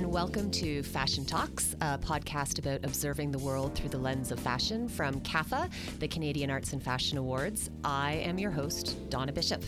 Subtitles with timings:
[0.00, 4.40] and welcome to Fashion Talks, a podcast about observing the world through the lens of
[4.40, 7.68] fashion from CAFA, the Canadian Arts and Fashion Awards.
[7.84, 9.62] I am your host, Donna Bishop,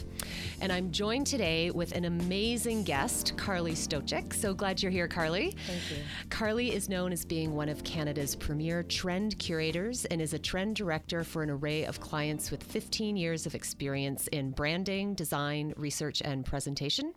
[0.62, 4.32] and I'm joined today with an amazing guest, Carly Stojsic.
[4.32, 5.54] So glad you're here, Carly.
[5.66, 5.96] Thank you.
[6.30, 10.76] Carly is known as being one of Canada's premier trend curators and is a trend
[10.76, 16.22] director for an array of clients with 15 years of experience in branding, design, research,
[16.24, 17.12] and presentation.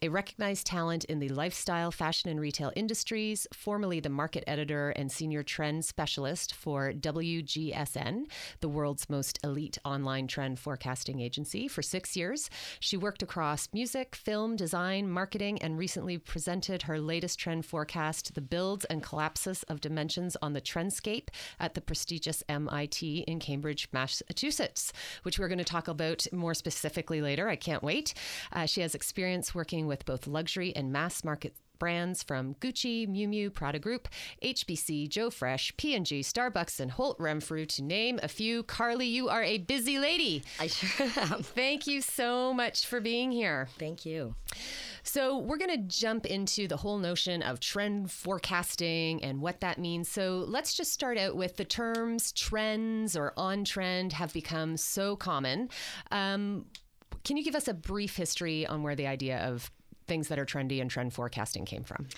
[0.00, 5.10] A recognized talent in the lifestyle, fashion, and retail industries, formerly the market editor and
[5.10, 8.26] senior trend specialist for WGSN,
[8.60, 12.50] the world's most elite online trend forecasting agency, for six years.
[12.78, 18.42] She worked across music, film, design, marketing, and recently presented her latest trend forecast, The
[18.42, 21.28] Builds and Collapses of Dimensions on the Trendscape,
[21.58, 24.92] at the prestigious MIT in Cambridge, Massachusetts,
[25.22, 27.48] which we're going to talk about more specifically later.
[27.48, 28.12] I can't wait.
[28.52, 33.26] Uh, she has experience working with both luxury and mass market brands from Gucci, Miu
[33.26, 34.06] Miu, Prada Group,
[34.40, 38.62] HBC, Joe Fresh, P&G, Starbucks, and Holt Renfrew, to name a few.
[38.62, 40.44] Carly, you are a busy lady.
[40.60, 41.42] I sure am.
[41.42, 43.66] Thank you so much for being here.
[43.80, 44.36] Thank you.
[45.02, 49.80] So, we're going to jump into the whole notion of trend forecasting and what that
[49.80, 50.08] means.
[50.08, 55.16] So, let's just start out with the terms trends or on trend have become so
[55.16, 55.68] common.
[56.12, 56.66] Um,
[57.24, 59.68] can you give us a brief history on where the idea of
[60.06, 62.08] things that are trendy and trend forecasting came from?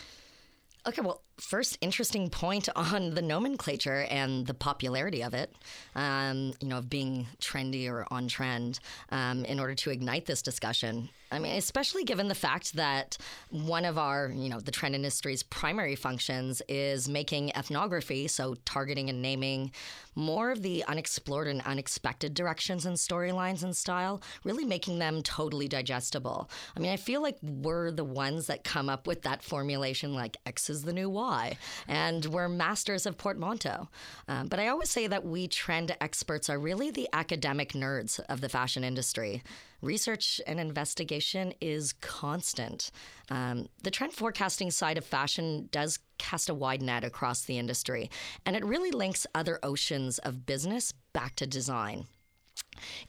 [0.87, 5.55] Okay, well, first interesting point on the nomenclature and the popularity of it,
[5.95, 8.79] um, you know, of being trendy or on trend
[9.11, 11.09] um, in order to ignite this discussion.
[11.33, 13.17] I mean, especially given the fact that
[13.51, 19.11] one of our, you know, the trend industry's primary functions is making ethnography, so targeting
[19.11, 19.73] and naming
[20.15, 25.67] more of the unexplored and unexpected directions and storylines and style, really making them totally
[25.67, 26.49] digestible.
[26.77, 30.37] I mean, I feel like we're the ones that come up with that formulation like
[30.47, 31.57] X is the new Y why.
[31.89, 33.89] And we're masters of portmanteau.
[34.29, 38.41] Um, but I always say that we trend experts are really the academic nerds of
[38.41, 39.43] the fashion industry.
[39.81, 42.91] Research and investigation is constant.
[43.31, 48.11] Um, the trend forecasting side of fashion does cast a wide net across the industry,
[48.47, 52.07] and it really links other oceans of business back to design.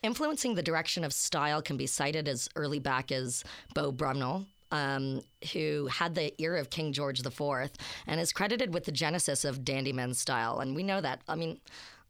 [0.02, 3.44] Influencing the direction of style can be cited as early back as
[3.74, 5.22] Beau Brummell, um,
[5.52, 7.70] who had the ear of King George IV
[8.06, 10.60] and is credited with the genesis of dandy men's style.
[10.60, 11.20] And we know that.
[11.28, 11.60] I mean,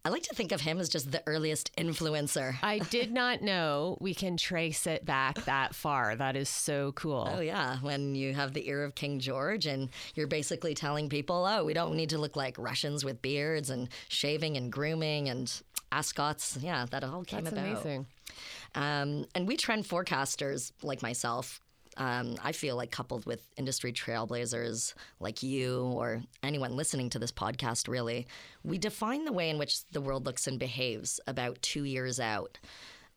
[0.05, 2.55] I like to think of him as just the earliest influencer.
[2.62, 6.15] I did not know we can trace it back that far.
[6.15, 7.28] That is so cool.
[7.28, 7.78] Oh, yeah.
[7.81, 11.75] When you have the ear of King George and you're basically telling people, oh, we
[11.75, 15.53] don't need to look like Russians with beards and shaving and grooming and
[15.91, 16.56] ascots.
[16.61, 17.66] Yeah, that all came That's about.
[17.66, 18.06] amazing.
[18.77, 21.61] Um, and we trend forecasters like myself
[21.97, 27.33] um, I feel like coupled with industry trailblazers like you or anyone listening to this
[27.33, 28.27] podcast, really,
[28.65, 32.59] we define the way in which the world looks and behaves about two years out.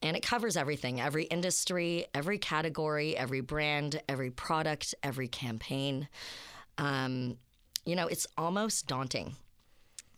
[0.01, 6.07] And it covers everything every industry, every category, every brand, every product, every campaign.
[6.77, 7.37] Um,
[7.85, 9.35] you know, it's almost daunting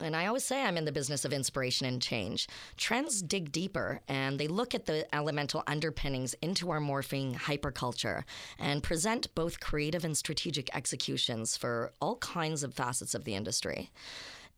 [0.01, 2.47] and I always say I'm in the business of inspiration and change.
[2.77, 8.23] Trends dig deeper and they look at the elemental underpinnings into our morphing hyperculture
[8.59, 13.91] and present both creative and strategic executions for all kinds of facets of the industry.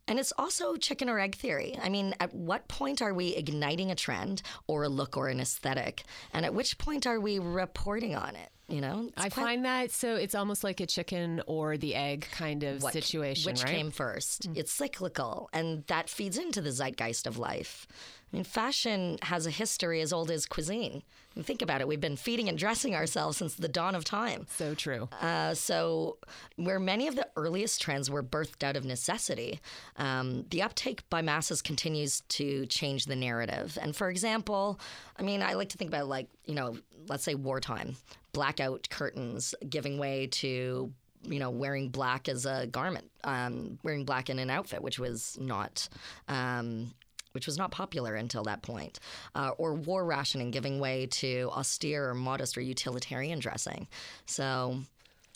[0.06, 1.78] And it's also chicken or egg theory.
[1.82, 5.40] I mean, at what point are we igniting a trend or a look or an
[5.40, 6.04] aesthetic?
[6.32, 8.50] And at which point are we reporting on it?
[8.68, 9.44] You know, I quite...
[9.44, 13.52] find that so it's almost like a chicken or the egg kind of what, situation.
[13.52, 13.74] Which right?
[13.74, 14.52] came 1st mm-hmm.
[14.56, 17.86] It's cyclical, and that feeds into the zeitgeist of life.
[18.34, 21.04] I mean, fashion has a history as old as cuisine.
[21.36, 21.86] And think about it.
[21.86, 24.48] We've been feeding and dressing ourselves since the dawn of time.
[24.50, 25.08] So true.
[25.20, 26.18] Uh, so,
[26.56, 29.60] where many of the earliest trends were birthed out of necessity,
[29.98, 33.78] um, the uptake by masses continues to change the narrative.
[33.80, 34.80] And for example,
[35.16, 37.94] I mean, I like to think about like, you know, let's say wartime,
[38.32, 40.92] blackout curtains giving way to
[41.26, 45.38] you know, wearing black as a garment, um, wearing black in an outfit, which was
[45.40, 45.88] not
[46.28, 46.92] um,
[47.34, 49.00] which was not popular until that point,
[49.34, 53.88] uh, or war rationing giving way to austere or modest or utilitarian dressing.
[54.24, 54.78] So,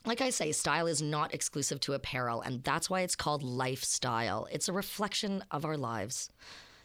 [0.04, 4.46] like I say, style is not exclusive to apparel, and that's why it's called lifestyle.
[4.52, 6.30] It's a reflection of our lives.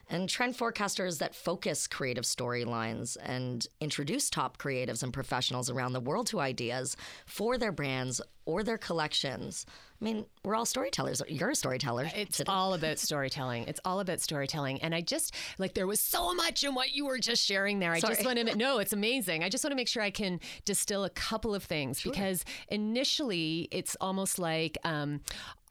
[0.09, 6.01] And trend forecasters that focus creative storylines and introduce top creatives and professionals around the
[6.01, 9.65] world to ideas for their brands or their collections.
[10.01, 11.21] I mean, we're all storytellers.
[11.29, 12.09] You're a storyteller.
[12.13, 12.51] It's today.
[12.51, 13.65] all about storytelling.
[13.67, 14.81] It's all about storytelling.
[14.81, 17.93] And I just like there was so much in what you were just sharing there.
[17.93, 19.43] I just want to no, it's amazing.
[19.43, 23.69] I just want to make sure I can distill a couple of things because initially
[23.71, 25.21] it's almost like um,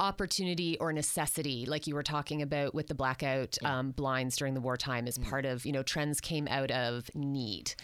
[0.00, 4.60] opportunity or necessity, like you were talking about with the blackout um, blinds during the
[4.60, 7.74] wartime, is part of you know trends came out of need.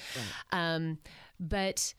[0.51, 0.99] Um,
[1.39, 1.93] but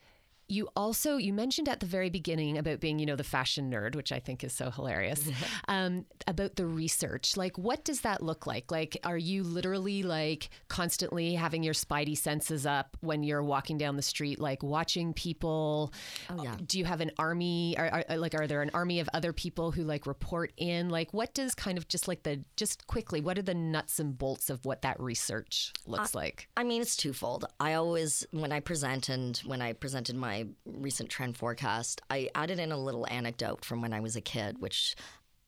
[0.50, 3.96] you also you mentioned at the very beginning about being you know the fashion nerd
[3.96, 5.30] which i think is so hilarious
[5.68, 7.36] um, about the research.
[7.36, 8.72] Like what does that look like?
[8.72, 13.96] Like are you literally like constantly having your spidey senses up when you're walking down
[13.96, 15.94] the street like watching people?
[16.30, 16.56] Oh, yeah.
[16.66, 17.76] do you have an army?
[17.78, 20.90] Are, are like are there an army of other people who like report in?
[20.90, 24.18] Like what does kind of just like the just quickly what are the nuts and
[24.18, 26.48] bolts of what that research looks like?
[26.56, 27.46] I mean, it's twofold.
[27.60, 32.60] I always, when I present and when I presented my recent trend forecast, I added
[32.60, 34.96] in a little anecdote from when I was a kid, which,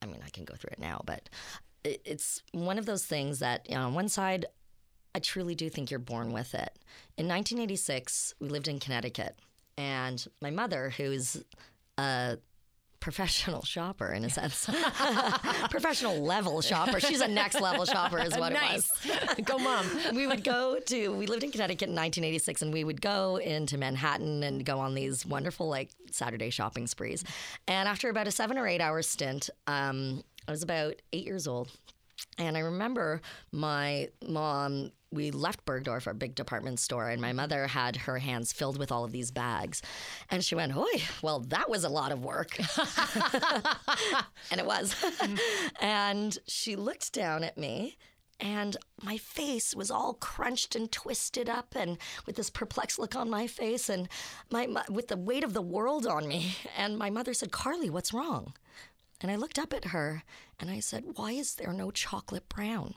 [0.02, 1.30] I mean, I can go through it now, but
[1.84, 4.46] it, it's one of those things that, you know, on one side,
[5.14, 6.80] I truly do think you're born with it.
[7.18, 9.38] In 1986, we lived in Connecticut,
[9.78, 11.44] and my mother, who's
[11.98, 12.38] a
[13.02, 14.66] professional shopper in a sense,
[15.70, 17.00] professional level shopper.
[17.00, 18.90] She's a next level shopper, is what it was.
[19.44, 19.86] Go mom.
[20.14, 23.78] We would go to we lived in connecticut in 1986 and we would go into
[23.78, 27.24] manhattan and go on these wonderful like saturday shopping sprees.
[27.68, 31.48] And after about a seven or eight hour stint um, i was about eight years
[31.48, 31.72] old
[32.38, 33.22] and I remember
[33.52, 38.54] my mom, we left Bergdorf, our big department store, and my mother had her hands
[38.54, 39.82] filled with all of these bags.
[40.30, 42.58] And she went, Oi, well, that was a lot of work.
[44.52, 44.96] and it was.
[45.82, 47.98] and she looked down at me.
[48.40, 53.30] And my face was all crunched and twisted up, and with this perplexed look on
[53.30, 54.10] my face, and
[54.50, 56.56] my, my with the weight of the world on me.
[56.76, 58.56] And my mother said, "Carly, what's wrong?"
[59.22, 60.24] And I looked up at her
[60.60, 62.96] and I said, Why is there no chocolate brown?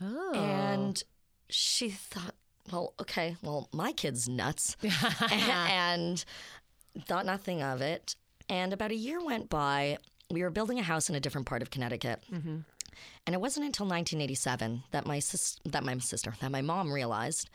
[0.00, 1.02] oh And
[1.48, 2.34] she thought,
[2.70, 4.76] Well, okay, well, my kid's nuts.
[5.30, 6.24] and
[7.06, 8.16] thought nothing of it.
[8.48, 9.98] And about a year went by.
[10.30, 12.22] We were building a house in a different part of Connecticut.
[12.32, 12.58] Mm-hmm.
[13.26, 17.50] And it wasn't until 1987 that my sis- that my sister, that my mom realized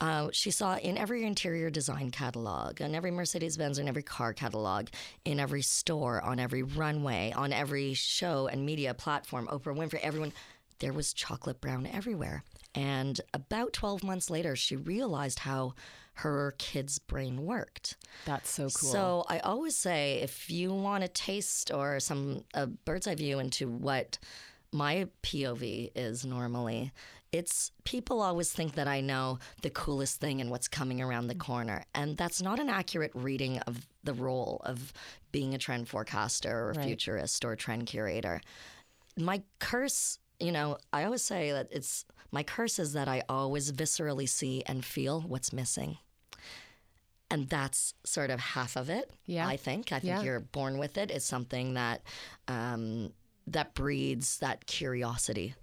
[0.00, 4.32] uh, she saw in every interior design catalog, on every Mercedes Benz, and every car
[4.32, 4.88] catalog,
[5.24, 10.32] in every store, on every runway, on every show and media platform, Oprah Winfrey, everyone,
[10.78, 12.44] there was chocolate brown everywhere.
[12.74, 15.74] And about 12 months later, she realized how
[16.14, 17.96] her kid's brain worked.
[18.24, 22.66] that's so cool So I always say if you want a taste or some a
[22.66, 24.18] bird's eye view into what
[24.72, 26.92] my POV is normally,
[27.32, 31.34] it's people always think that I know the coolest thing and what's coming around the
[31.34, 31.84] corner.
[31.94, 34.92] And that's not an accurate reading of the role of
[35.30, 36.86] being a trend forecaster or Right.
[36.86, 38.40] futurist or trend curator.
[39.16, 43.72] My curse, you know, I always say that it's my curse is that I always
[43.72, 45.98] viscerally see and feel what's missing.
[47.30, 49.10] And that's sort of half of it.
[49.26, 49.46] Yeah.
[49.46, 49.92] I think.
[49.92, 50.22] I think Yeah.
[50.22, 51.10] you're born with it.
[51.10, 52.02] It's something that
[52.48, 53.12] um,
[53.52, 55.54] that breeds that curiosity,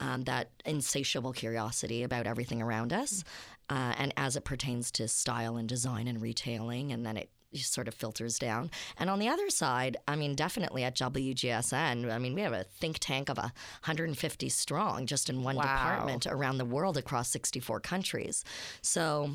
[0.00, 3.24] um, that insatiable curiosity about everything around us,
[3.70, 7.86] uh, and as it pertains to style and design and retailing, and then it sort
[7.86, 8.70] of filters down.
[8.98, 12.64] And on the other side, I mean, definitely at WGSN, I mean, we have a
[12.64, 15.62] think tank of 150 strong just in one Wow.
[15.76, 18.42] department around the world across 64 countries.
[18.80, 19.32] So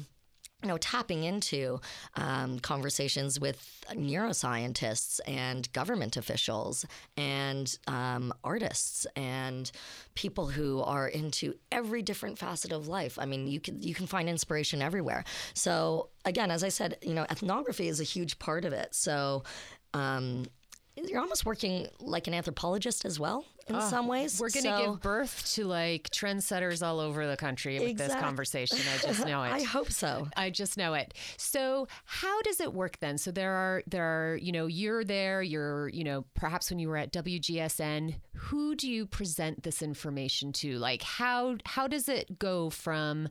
[0.63, 1.79] you know, tapping into
[2.15, 6.83] um, conversations with neuroscientists and government officials
[7.15, 9.71] and um, artists and
[10.15, 13.19] people who are into every different facet of life.
[13.19, 15.23] I mean, you can you can find inspiration everywhere.
[15.53, 18.95] So again, as I said, you know, ethnography is a huge part of it.
[18.95, 19.43] So.
[19.93, 20.45] Um,
[21.05, 24.39] you're almost working like an anthropologist as well in some ways.
[24.39, 27.97] Ah, We're going to So- give birth to like trendsetters all over the country with
[27.97, 28.79] this conversation.
[28.93, 29.49] I just know it.
[29.51, 30.29] I hope so.
[30.37, 31.13] I just know it.
[31.35, 33.17] So how does it work then?
[33.17, 35.41] So there are there are you know you're there.
[35.43, 38.15] You're you know perhaps when you were at WGSN.
[38.35, 40.77] Who do you present this information to?
[40.77, 43.27] Like how how does it go from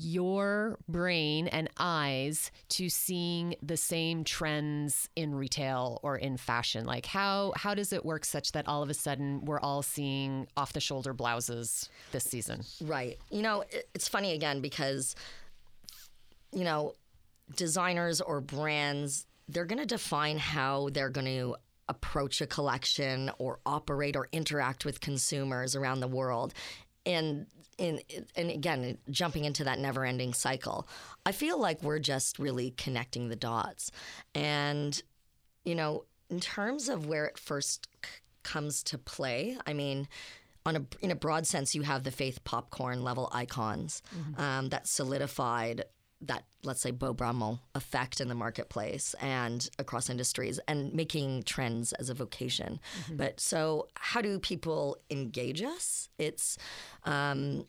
[0.00, 7.06] your brain and eyes to seeing the same trends in retail or in fashion like
[7.06, 10.72] how how does it work such that all of a sudden we're all seeing off
[10.72, 13.18] the shoulder blouses this season Right.
[13.30, 13.64] You know,
[13.94, 15.14] it's funny again because,
[16.52, 16.94] you know,
[17.56, 21.56] designers or brands, they're going to define how they're going to
[21.88, 26.52] approach a collection or operate or interact with consumers around the world.
[27.06, 27.46] And
[27.78, 28.00] in,
[28.36, 30.88] and again, jumping into that never ending cycle,
[31.24, 33.90] I feel like we're just really connecting the dots.
[34.34, 35.00] And
[35.64, 38.10] you know, in terms of where it first c-
[38.42, 40.08] comes to play, I mean,
[40.66, 44.02] on a in a broad sense, you have the Faith Popcorn level icons
[44.36, 45.84] um, that solidified
[46.20, 51.92] that let's say Beau Brummell effect in the marketplace and across industries and making trends
[51.92, 52.80] as a vocation.
[53.10, 56.08] But so how do people engage us?
[56.18, 56.58] It's
[57.04, 57.66] um,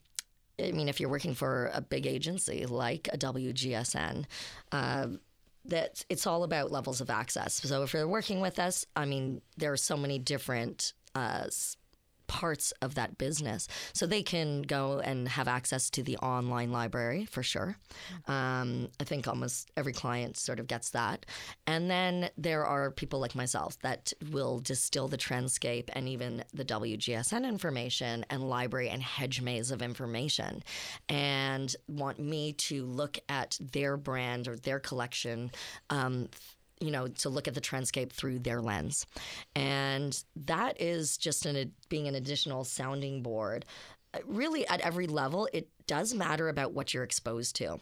[0.59, 4.25] I mean, if you're working for a big agency like a WGSN,
[4.71, 5.07] uh,
[5.65, 7.53] that it's all about levels of access.
[7.53, 11.45] So if you're working with us, I mean, there are so many different uh,
[12.29, 13.67] parts of that business.
[13.91, 17.75] So they can go and have access to the online library for sure.
[18.27, 21.25] Um, I think almost every client sort of gets that.
[21.67, 26.63] And then there are people like myself that will distill the trendscape and even the
[26.63, 30.63] WGSN information and library and hedge maze of information
[31.09, 35.51] and want me to look at their brand or their collection
[35.89, 36.29] um,
[36.79, 39.05] you know, to look at the trendscape through their lens.
[39.55, 43.65] And that is just an, being an additional sounding board.
[44.25, 47.79] Really, at every level, it does matter about what you're exposed to.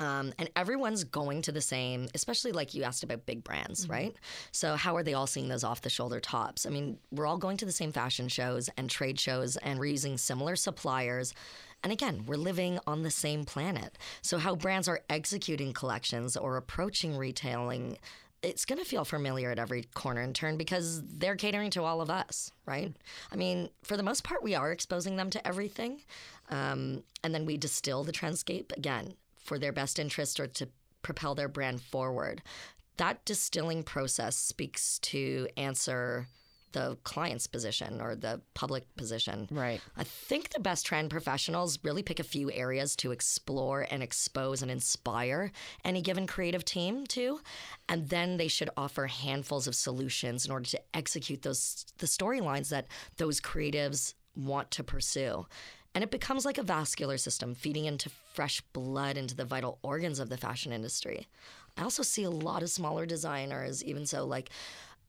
[0.00, 4.16] Um, and everyone's going to the same, especially like you asked about big brands, right?
[4.50, 6.64] So, how are they all seeing those off the shoulder tops?
[6.64, 9.86] I mean, we're all going to the same fashion shows and trade shows, and we're
[9.86, 11.34] using similar suppliers.
[11.82, 13.96] And again, we're living on the same planet.
[14.22, 17.98] So, how brands are executing collections or approaching retailing,
[18.42, 22.00] it's going to feel familiar at every corner and turn because they're catering to all
[22.00, 22.94] of us, right?
[23.30, 26.00] I mean, for the most part, we are exposing them to everything.
[26.50, 30.68] Um, and then we distill the trendscape again for their best interest or to
[31.02, 32.42] propel their brand forward.
[32.96, 36.26] That distilling process speaks to answer
[36.72, 39.48] the client's position or the public position.
[39.50, 39.80] Right.
[39.96, 44.62] I think the best trend professionals really pick a few areas to explore and expose
[44.62, 45.52] and inspire
[45.84, 47.40] any given creative team to,
[47.88, 52.68] and then they should offer handfuls of solutions in order to execute those the storylines
[52.70, 52.86] that
[53.16, 55.46] those creatives want to pursue.
[55.94, 60.20] And it becomes like a vascular system feeding into fresh blood into the vital organs
[60.20, 61.26] of the fashion industry.
[61.76, 64.50] I also see a lot of smaller designers, even so, like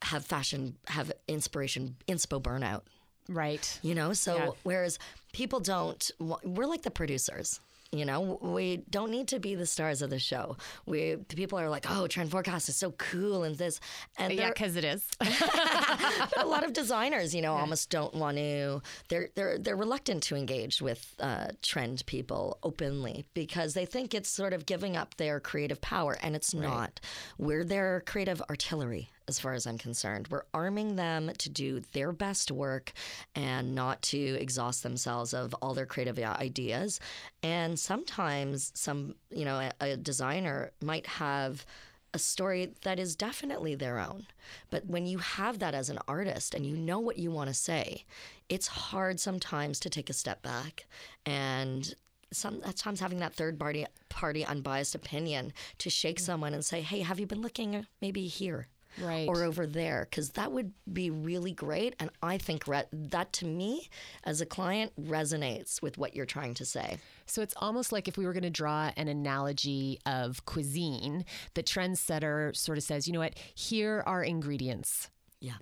[0.04, 2.82] have fashion, have inspiration, inspo burnout.
[3.30, 3.80] Right.
[3.84, 4.50] You know, so Yeah.
[4.64, 5.00] whereas
[5.32, 7.60] people don't, we're like the producers.
[7.94, 10.56] You know, we don't need to be the stars of the show.
[10.86, 13.82] We the people are like, "Oh, trend forecast is so cool," and this,
[14.18, 15.06] and Yeah, because it is.
[15.20, 18.82] but a lot of designers, you know, almost don't want to.
[19.10, 24.30] They're they're they're reluctant to engage with uh, trend people openly because they think it's
[24.30, 27.02] sort of giving up their creative power, and it's not.
[27.38, 30.28] We're their creative artillery, as far as I'm concerned.
[30.30, 32.92] We're arming them to do their best work
[33.36, 37.00] and not to exhaust themselves of all their creative ideas.
[37.44, 41.66] And sometimes, some you know, a, a designer might have
[42.14, 44.28] a story that is definitely their own.
[44.70, 47.54] But when you have that as an artist and you know what you want to
[47.54, 48.06] say,
[48.50, 50.86] it's hard sometimes to take a step back
[51.26, 51.94] and
[52.34, 56.22] sometimes having that third party party unbiased opinion to shake mm.
[56.22, 58.68] someone and say, "Hey, have you been looking maybe here?"
[59.00, 59.28] Right.
[59.28, 61.96] Or over there, because that would be really great.
[62.00, 63.90] And I think re- that to me,
[64.24, 66.98] as a client, resonates with what you're trying to say.
[67.26, 71.64] So it's almost like if we were going to draw an analogy of cuisine, the
[71.64, 75.10] trendsetter sort of says, you know what, here are ingredients.
[75.40, 75.54] Yeah.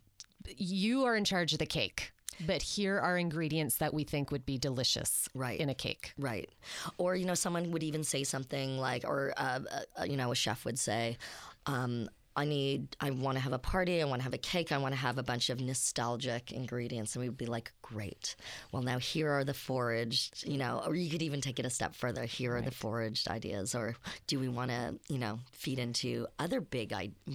[0.57, 2.11] You are in charge of the cake,
[2.47, 5.59] but here are ingredients that we think would be delicious Right.
[5.59, 6.13] in a cake.
[6.17, 6.49] Right.
[6.97, 9.59] Or, you know, someone would even say something like, or, uh,
[9.99, 11.17] uh, you know, a chef would say,
[11.65, 12.09] um,
[12.39, 14.77] I need, I want to have a party, I want to have a cake, I
[14.77, 17.15] want to have a bunch of nostalgic ingredients.
[17.15, 18.37] And we'd be like, great.
[18.71, 21.69] Well, now here are the foraged, you know, or you could even take it a
[21.69, 22.23] step further.
[22.23, 23.75] Here are the foraged ideas.
[23.75, 23.95] Or
[24.27, 26.93] do we want to, you know, feed into other big,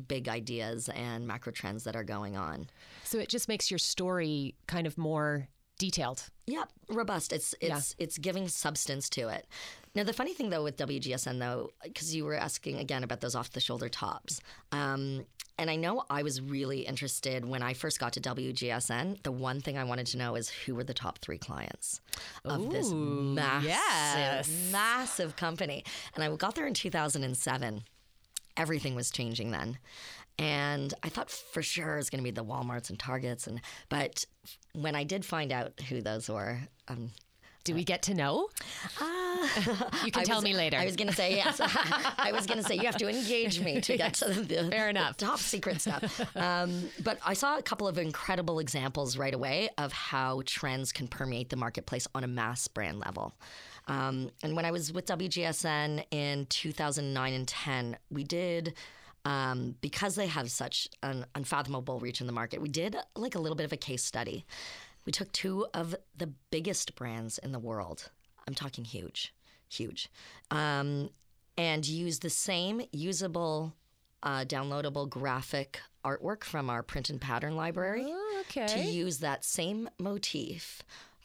[0.09, 2.69] big ideas and macro trends that are going on?
[3.03, 5.49] So it just makes your story kind of more
[5.85, 6.31] detailed.
[6.47, 7.33] Yeah, robust.
[7.33, 9.47] It's it's it's giving substance to it.
[9.95, 13.35] Now the funny thing though with WGSN though, because you were asking again about those
[13.35, 14.41] off the shoulder tops,
[14.73, 15.27] um,
[15.59, 19.23] and I know I was really interested when I first got to WGSN.
[19.23, 22.01] The one thing I wanted to know is who were the top three clients
[22.45, 24.69] of this massive, yes.
[24.73, 27.85] massive company, and I got there in 2007.
[28.57, 29.79] Everything was changing then.
[30.39, 33.61] And I thought for sure it was going to be the Walmarts and Targets, and
[33.89, 34.25] but
[34.73, 37.11] when I did find out who those were, um,
[37.63, 38.49] Do we get to know?
[40.05, 40.77] you can I tell was- me later.
[40.77, 41.61] I was going to say yes.
[42.19, 44.85] I was going to say you have to engage me to get to the, Fair
[44.85, 45.17] the enough.
[45.17, 46.21] top secret stuff.
[46.37, 51.07] Um, but I saw a couple of incredible examples right away of how trends can
[51.09, 53.33] permeate the marketplace on a mass brand level.
[53.87, 58.75] Um, and when I was with WGSN in 2009 and 10, we did
[59.25, 62.61] um, because they have such an unfathomable reach in the market.
[62.61, 64.45] We did like a little bit of a case study.
[65.07, 68.11] We took two of the biggest brands in the world.
[68.47, 69.35] I'm talking huge,
[69.69, 70.11] huge,
[70.51, 71.11] um,
[71.57, 73.75] and used the same usable,
[74.23, 78.67] uh, downloadable graphic artwork from our print and pattern library Oh, okay.
[78.67, 80.83] to use that same motif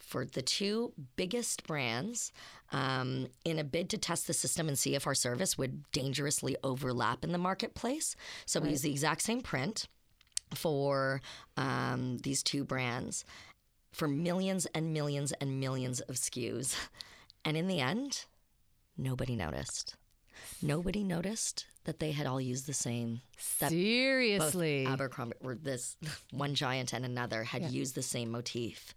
[0.09, 2.31] for the two biggest brands
[2.71, 6.57] um, in a bid to test the system and see if our service would dangerously
[6.63, 8.15] overlap in the marketplace.
[8.47, 9.87] So we use the exact same print
[10.55, 11.21] for
[11.57, 13.23] um, these two brands
[13.91, 16.75] for millions and millions and millions of SKUs.
[17.45, 18.25] And in the end,
[18.97, 19.95] nobody noticed.
[20.61, 23.21] Nobody noticed that they had all used the same.
[23.71, 24.85] Seriously.
[24.85, 25.97] Abercrombie, or this
[26.31, 28.93] one giant and another had used the same motif.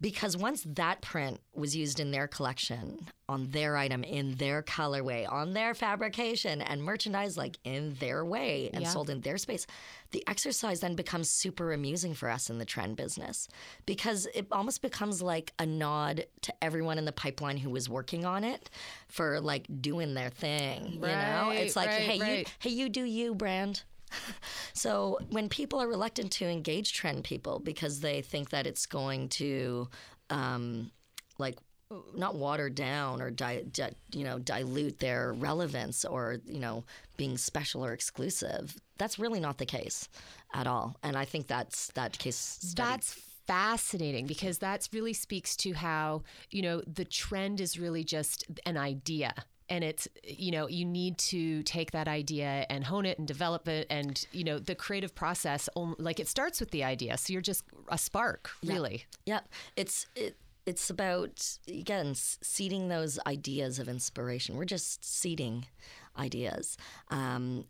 [0.00, 5.30] Because once that print was used in their collection, on their item, in their colorway,
[5.30, 8.90] on their fabrication, and merchandise like in their way and Yeah.
[8.90, 9.66] sold in their space,
[10.12, 13.48] the exercise then becomes super amusing for us in the trend business
[13.86, 18.24] because it almost becomes like a nod to everyone in the pipeline who was working
[18.24, 18.70] on it
[19.08, 20.92] for like doing their thing.
[20.92, 23.82] you know, it's like, right, hey, you, hey, you do you, brand.
[24.74, 29.28] So when people are reluctant to engage trend people because they think that it's going
[29.30, 29.88] to,
[30.30, 30.92] um,
[31.36, 31.58] like,
[32.14, 36.84] not water down or di- di- you know dilute their relevance or you know
[37.16, 40.08] being special or exclusive, that's really not the case
[40.54, 40.96] at all.
[41.02, 42.36] And I think that's that case.
[42.36, 42.88] Study.
[42.90, 43.12] That's
[43.46, 48.76] fascinating because that really speaks to how, you know, the trend is really just an
[48.76, 49.34] idea.
[49.70, 53.68] And it's, you know, you need to take that idea and hone it and develop
[53.68, 53.86] it.
[53.90, 57.16] And, you know, the creative process, like it starts with the idea.
[57.18, 59.04] So you're just a spark, really.
[59.26, 59.40] Yeah,
[59.76, 60.36] it's it.
[60.66, 64.56] It's about again seeding those ideas of inspiration.
[64.56, 65.64] We're just seeding
[66.18, 66.76] ideas,
[67.10, 67.64] um,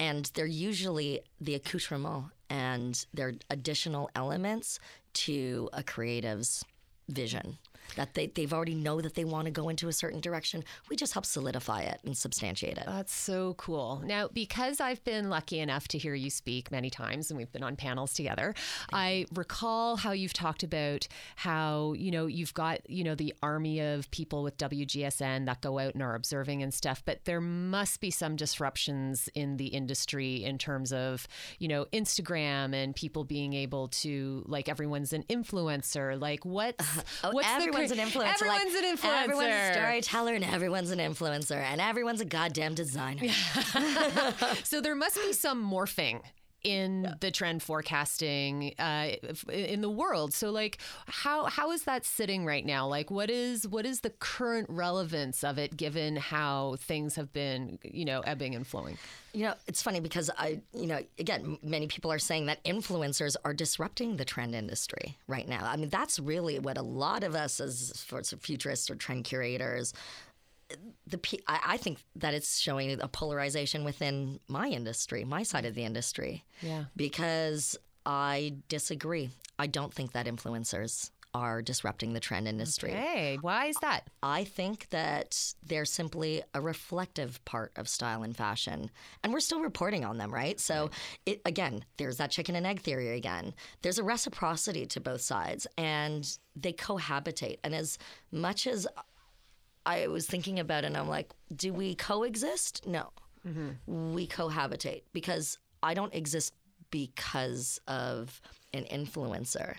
[0.00, 4.80] and they're usually the accoutrement and they're additional elements
[5.12, 6.64] to a creative's
[7.08, 7.58] vision
[7.96, 10.64] that they they've already know that they want to go into a certain direction.
[10.88, 12.84] We just help solidify it and substantiate it.
[12.86, 14.02] That's so cool.
[14.04, 17.62] Now, because I've been lucky enough to hear you speak many times and we've been
[17.62, 18.54] on panels together,
[18.92, 23.80] I recall how you've talked about how, you know, you've got, you know, the army
[23.80, 28.00] of people with WGSN that go out and are observing and stuff, but there must
[28.00, 31.26] be some disruptions in the industry in terms of,
[31.58, 36.20] you know, Instagram and people being able to, like, everyone's an influencer.
[36.20, 37.02] Like, what's, uh-huh.
[37.24, 38.34] Oh, what's the everyone's an influencer.
[38.34, 39.22] Everyone's like, an influencer.
[39.22, 43.22] Everyone's a storyteller, and everyone's an influencer, and everyone's a goddamn designer.
[44.64, 46.20] So there must be some morphing
[46.62, 49.10] in the trend forecasting uh,
[49.50, 50.34] in the world.
[50.34, 52.86] So like how how is that sitting right now?
[52.86, 57.78] Like what is what is the current relevance of it given how things have been,
[57.82, 58.98] you know, ebbing and flowing?
[59.32, 63.36] You know, it's funny because I, you know, again, many people are saying that influencers
[63.44, 65.64] are disrupting the trend industry right now.
[65.64, 68.96] I mean, that's really what a lot of us as for sort of futurists or
[68.96, 69.94] trend curators.
[71.06, 75.74] The I, I think that it's showing a polarization within my industry, my side of
[75.74, 76.44] the industry.
[76.62, 76.84] Yeah.
[76.96, 79.30] Because I disagree.
[79.58, 82.90] I don't think that influencers are disrupting the trend industry.
[82.90, 84.08] Hey, why is that?
[84.22, 88.90] I think that they're simply a reflective part of style and fashion.
[89.22, 90.58] And we're still reporting on them, right?
[90.58, 90.90] So,
[91.26, 93.54] it again, there's that chicken and egg theory again.
[93.82, 97.58] There's a reciprocity to both sides and they cohabitate.
[97.62, 97.98] And as
[98.32, 98.88] much as
[99.86, 102.86] I was thinking about it, and I'm like, do we coexist?
[102.86, 103.10] No.
[103.86, 106.52] We cohabitate because I don't exist
[106.90, 108.40] because of
[108.74, 109.76] an influencer.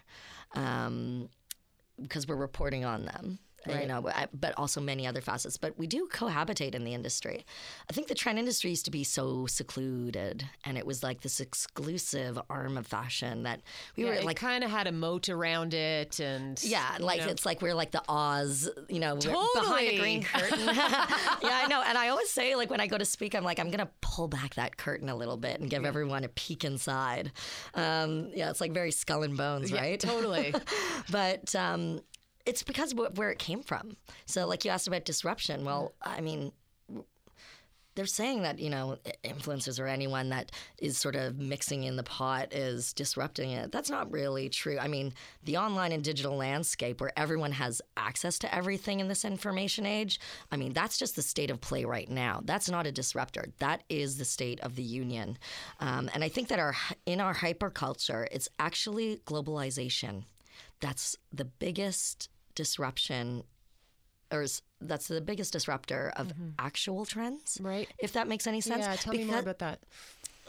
[0.54, 1.30] Um,
[2.02, 3.38] because we're reporting on them.
[3.68, 4.02] You know,
[4.34, 5.58] but, also many other facets.
[5.58, 7.46] But we do cohabitate in the industry.
[7.90, 11.40] I think the trend industry used to be so secluded, and it was like this
[11.40, 13.62] exclusive arm of fashion that
[13.96, 17.28] we Yeah, were like, kind of had a moat around it and yeah, like know.
[17.28, 20.60] it's like we're like the Oz, you know, we're behind a green curtain.
[20.66, 20.76] yeah,
[21.44, 21.82] I know.
[21.86, 24.28] And I always say, like, when I go to speak, I'm like, I'm gonna pull
[24.28, 27.32] back that curtain a little bit and give everyone a peek inside.
[27.74, 30.00] Um, yeah, it's like very skull and bones, Yeah, right?
[30.00, 30.54] totally.
[31.12, 32.02] but um,
[32.46, 33.98] it's because of where it came from.
[34.26, 35.66] So, like you asked about disruption.
[35.66, 36.52] Well, I mean,
[37.96, 42.04] they're saying that you know influencers or anyone that is sort of mixing in the
[42.04, 43.72] pot is disrupting it.
[43.72, 44.78] That's not really true.
[44.80, 49.26] I mean, the online and digital landscape where everyone has access to everything in this
[49.26, 50.20] information age.
[50.52, 52.42] I mean, that's just the state of play right now.
[52.46, 53.50] That's not a disruptor.
[53.60, 55.38] That is the state of the union.
[55.80, 56.76] Um, and I think that our
[57.06, 60.24] in our hyperculture, it's actually globalization
[60.82, 63.44] that's the biggest disruption
[64.32, 66.50] or is that's the biggest disruptor of mm-hmm.
[66.58, 67.58] actual trends.
[67.62, 67.88] Right.
[68.00, 68.86] If that makes any sense.
[68.86, 69.80] Yeah, tell me more about that.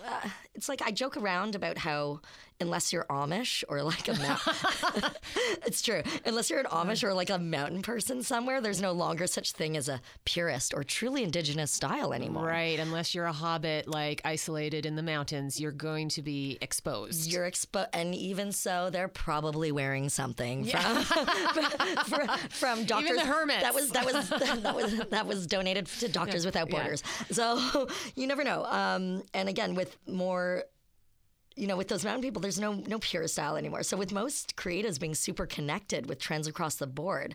[0.04, 2.20] Uh, it's like I joke around about how
[2.60, 4.54] unless you're Amish or like a mountain,
[5.66, 6.02] it's true.
[6.24, 9.76] Unless you're an Amish or like a mountain person somewhere, there's no longer such thing
[9.76, 12.46] as a purist or truly indigenous style anymore.
[12.46, 17.32] Right, unless you're a hobbit like isolated in the mountains, you're going to be exposed.
[17.32, 21.04] You're expo- and even so, they're probably wearing something from
[22.04, 23.18] from, from doctors.
[23.18, 23.62] the hermits.
[23.62, 26.78] That was that was that was that was donated to Doctors Without Yeah.
[26.80, 27.02] Borders.
[27.30, 28.64] So you never know.
[28.64, 30.64] Um, and again, with more
[31.56, 33.82] you know, with those mountain people, there's no no pure style anymore.
[33.82, 37.34] So with most creatives being super connected with trends across the board,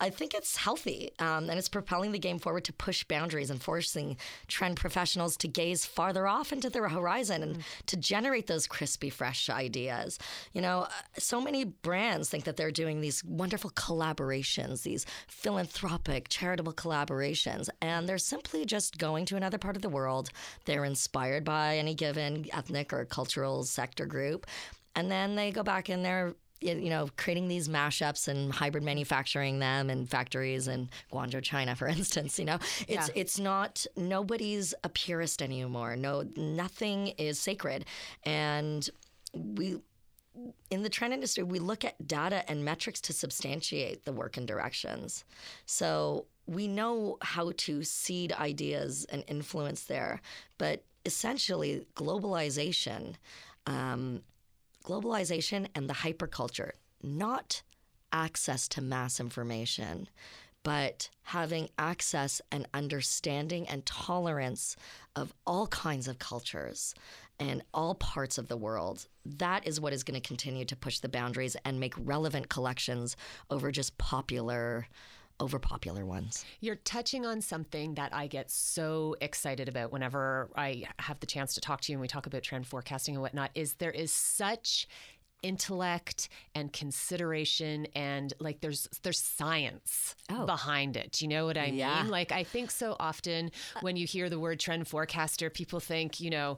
[0.00, 3.62] I think it's healthy um, and it's propelling the game forward to push boundaries and
[3.62, 4.16] forcing
[4.48, 9.48] trend professionals to gaze farther off into the horizon and to generate those crispy, fresh
[9.48, 10.18] ideas.
[10.52, 16.28] You know, uh, so many brands think that they're doing these wonderful collaborations, these philanthropic,
[16.28, 20.30] charitable collaborations, and they're simply just going to another part of the world.
[20.64, 24.46] They're inspired by any given ethnic or cultural sector group.
[24.96, 28.82] And then they go back in they're y- you know, creating these mashups and hybrid
[28.84, 32.38] manufacturing them in factories in Guangzhou, China, for instance.
[32.38, 33.08] You know, it's Yeah.
[33.14, 35.96] it's not nobody's a purist anymore.
[35.96, 37.84] No, nothing is sacred,
[38.24, 38.88] and
[39.34, 39.78] we
[40.70, 44.48] in the trend industry, we look at data and metrics to substantiate the work and
[44.48, 45.24] directions.
[45.64, 50.20] So we know how to seed ideas and influence there,
[50.58, 53.14] but essentially, globalization,
[53.66, 54.22] um,
[54.84, 57.62] globalization and the hyperculture, not
[58.12, 60.08] access to mass information,
[60.62, 64.76] but having access and understanding and tolerance
[65.14, 66.94] of all kinds of cultures
[67.38, 69.06] and all parts of the world.
[69.26, 73.16] That is what is going to continue to push the boundaries and make relevant collections
[73.50, 74.86] over just popular
[75.40, 76.44] over popular ones.
[76.60, 81.54] You're touching on something that I get so excited about whenever I have the chance
[81.54, 83.50] to talk to you and we talk about trend forecasting and whatnot.
[83.54, 84.86] Is there is such
[85.42, 90.46] intellect and consideration and like there's there's science Oh.
[90.46, 91.12] behind it.
[91.12, 92.02] Do you know what I Yeah.
[92.02, 92.10] mean?
[92.10, 96.18] Like I think so often uh when you hear the word trend forecaster, people think,
[96.18, 96.56] you know,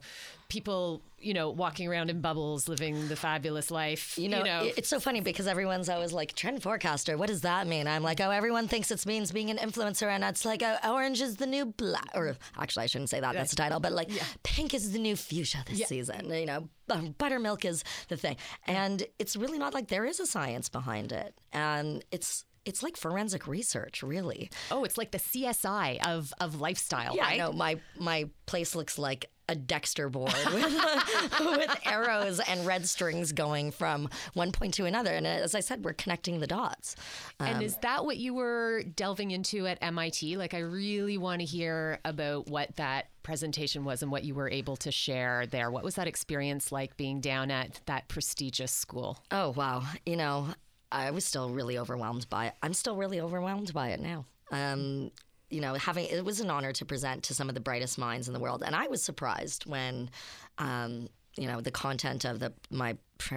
[0.48, 4.16] people, you know, walking around in bubbles living the fabulous life.
[4.18, 7.16] You know, it- it's so funny because everyone's always like trend forecaster.
[7.18, 7.86] What does that mean?
[7.88, 11.20] I'm like, oh, everyone thinks it means being an influencer, and it's like, oh, orange
[11.20, 12.10] is the new black.
[12.14, 13.34] Or actually, I shouldn't say that.
[13.34, 13.80] That's the title.
[13.80, 14.10] But like,
[14.42, 16.30] pink is the new fuchsia this season.
[16.32, 20.26] You know, um, buttermilk is the thing, and it's really not like there is a
[20.26, 22.44] science behind it, and it's.
[22.64, 24.50] It's like forensic research, really.
[24.72, 27.34] oh, it's like the CSI of of lifestyle, Yeah, right?
[27.34, 27.52] I know.
[27.52, 33.70] My my place looks like a Dexter board with, with arrows and red strings going
[33.70, 35.12] from one point to another.
[35.12, 36.96] And as I said, we're connecting the dots.
[37.38, 40.36] And is that what you were delving into at MIT?
[40.36, 44.48] Like, I really want to hear about what that presentation was and what you were
[44.48, 45.70] able to share there.
[45.70, 49.18] What was that experience like being down at that prestigious school?
[49.30, 49.82] Oh wow!
[50.04, 50.48] You know,
[50.92, 52.54] I was still really overwhelmed by it.
[52.62, 54.26] I'm still really overwhelmed by it now.
[54.52, 55.10] Um,
[55.50, 58.28] you know, having it was an honor to present to some of the brightest minds
[58.28, 60.10] in the world, and I was surprised when,
[60.58, 62.96] um, you know, the content of the my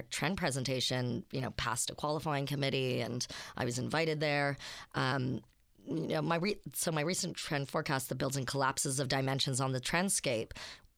[0.09, 4.57] trend presentation, you know, passed a qualifying committee, and I was invited there.
[4.95, 5.41] Um,
[5.85, 9.61] you know, my re- so my recent trend forecast, the builds and collapses of dimensions
[9.61, 10.51] on the trendscape,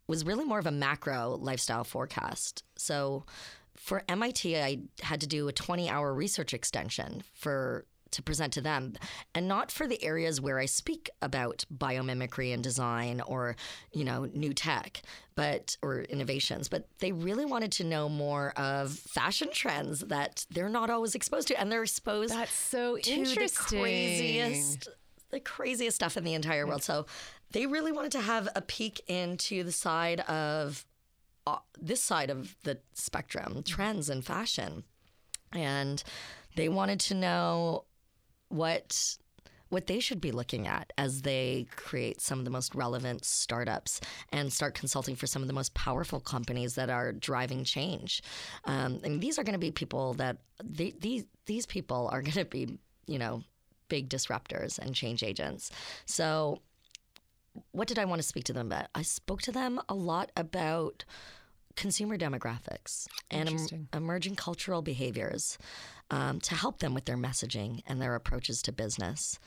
[0.07, 2.63] was really more of a macro lifestyle forecast.
[2.77, 3.25] So
[3.75, 8.61] for MIT, I had to do a 20 hour research extension for to present to
[8.61, 8.93] them
[9.33, 13.55] and not for the areas where I speak about biomimicry and design or
[13.91, 15.01] you know new tech
[15.35, 20.69] but or innovations but they really wanted to know more of fashion trends that they're
[20.69, 23.79] not always exposed to and they're exposed That's so to the interesting.
[23.79, 24.89] craziest
[25.31, 26.83] the craziest stuff in the entire world.
[26.83, 27.05] So
[27.51, 30.85] they really wanted to have a peek into the side of
[31.47, 34.83] uh, this side of the spectrum, trends and fashion.
[35.51, 36.03] And
[36.55, 37.85] they wanted to know
[38.51, 39.17] what
[39.71, 44.01] what they should be looking at as they create some of the most relevant startups
[44.33, 48.21] and start consulting for some of the most powerful companies that are driving change.
[48.65, 52.33] Um, and these are going to be people that they, these these people are going
[52.33, 53.43] to be you know
[53.87, 55.71] big disruptors and change agents.
[56.05, 56.59] So
[57.71, 58.87] what did I want to speak to them about?
[58.93, 61.05] I spoke to them a lot about
[61.75, 65.57] consumer demographics and em- emerging cultural behaviors
[66.11, 69.39] um, to help them with their messaging and their approaches to business.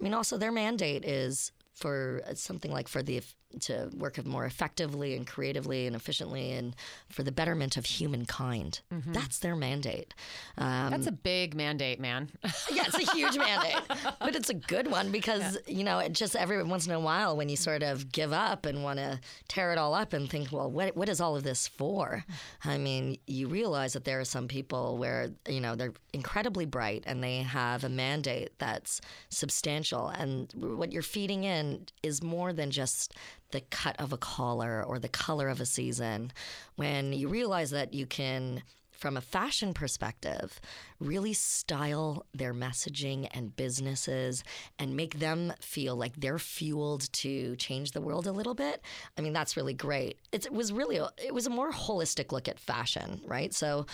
[0.00, 3.22] I mean, also, their mandate is for uh, something like for the
[3.62, 6.74] to work more effectively and creatively and efficiently and
[7.08, 8.80] for the betterment of humankind.
[8.92, 9.12] Mm-hmm.
[9.12, 10.14] That's their mandate.
[10.58, 12.30] Um, That's a big mandate, man.
[12.72, 13.82] yeah, it's a huge mandate,
[14.20, 17.36] but it's a good one because you know, it just every once in a while
[17.36, 20.52] when you sort of give up and want to tear it all up and think,
[20.52, 22.24] well, what what is all of this for?
[22.64, 27.04] I mean, you realize that there are some people where you know they're incredibly bright
[27.06, 32.70] and they have a mandate that's substantial, and what you're feeding in is more than
[32.70, 33.14] just
[33.50, 36.32] the cut of a collar or the color of a season.
[36.76, 38.62] When you realize that you can
[38.96, 40.58] from a fashion perspective,
[40.98, 44.42] really style their messaging and businesses
[44.78, 48.80] and make them feel like they're fueled to change the world a little bit.
[49.16, 50.18] I mean, that's really great.
[50.32, 53.52] It was really, it was a more holistic look at fashion, right?
[53.52, 53.86] So,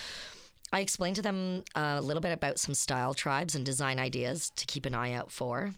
[0.74, 4.64] I explained to them a little bit about some style tribes and design ideas to
[4.64, 5.74] keep an eye out for.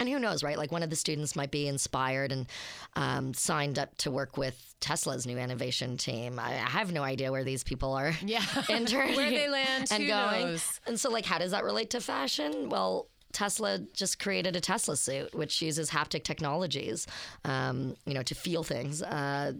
[0.00, 0.56] And who knows, right?
[0.56, 2.46] Like one of the students might be inspired and
[2.94, 6.38] um, signed up to work with Tesla's new innovation team.
[6.38, 8.44] I, I have no idea where these people are Yeah.
[8.68, 10.46] interning Where they land, and who going.
[10.46, 10.80] knows?
[10.86, 12.68] And so, like, how does that relate to fashion?
[12.68, 17.06] Well, Tesla just created a Tesla suit, which uses haptic technologies,
[17.44, 19.02] um, you know, to feel things.
[19.02, 19.52] Uh,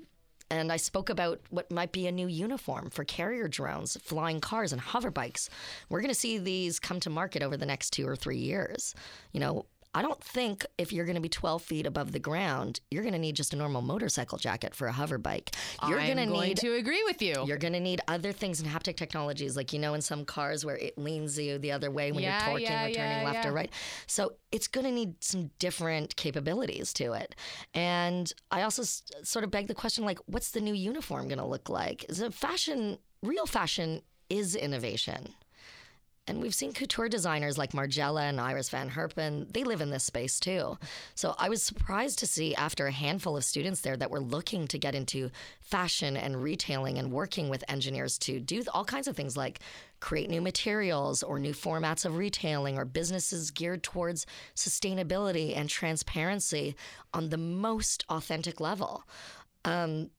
[0.51, 4.73] and I spoke about what might be a new uniform for carrier drones, flying cars,
[4.73, 5.51] and hover bikes.
[5.91, 8.95] We're going to see these come to market over the next two or three years.
[9.33, 12.81] You know, I don't think if you're going to be 12 feet above the ground,
[12.91, 15.55] you're going to need just a normal motorcycle jacket for a hover bike.
[15.89, 17.45] You're I'm gonna going need to agree with you.
[17.47, 20.65] you're going to need other things in haptic technologies, like you know, in some cars
[20.65, 23.25] where it leans you the other way when Yeah, you're torquing yeah, or turning yeah,
[23.25, 23.71] left or right.
[24.07, 27.35] So it's going to need some different capabilities to it.
[27.75, 31.39] And I also s- sort of beg the question, like, what's the new uniform going
[31.39, 32.05] to look like?
[32.09, 32.99] Is it fashion?
[33.23, 35.35] Real fashion is innovation.
[36.29, 40.05] And we've seen couture designers like Margiela and Iris Van Herpen, they live in this
[40.05, 40.79] space too.
[41.15, 44.67] So I was surprised to see after a handful of students there that were looking
[44.69, 49.17] to get into fashion and retailing and working with engineers to do all kinds of
[49.17, 49.61] things like
[50.01, 56.77] create new materials or new formats of retailing or businesses geared towards sustainability and transparency
[57.15, 59.03] on the most authentic level.
[59.65, 60.11] Um,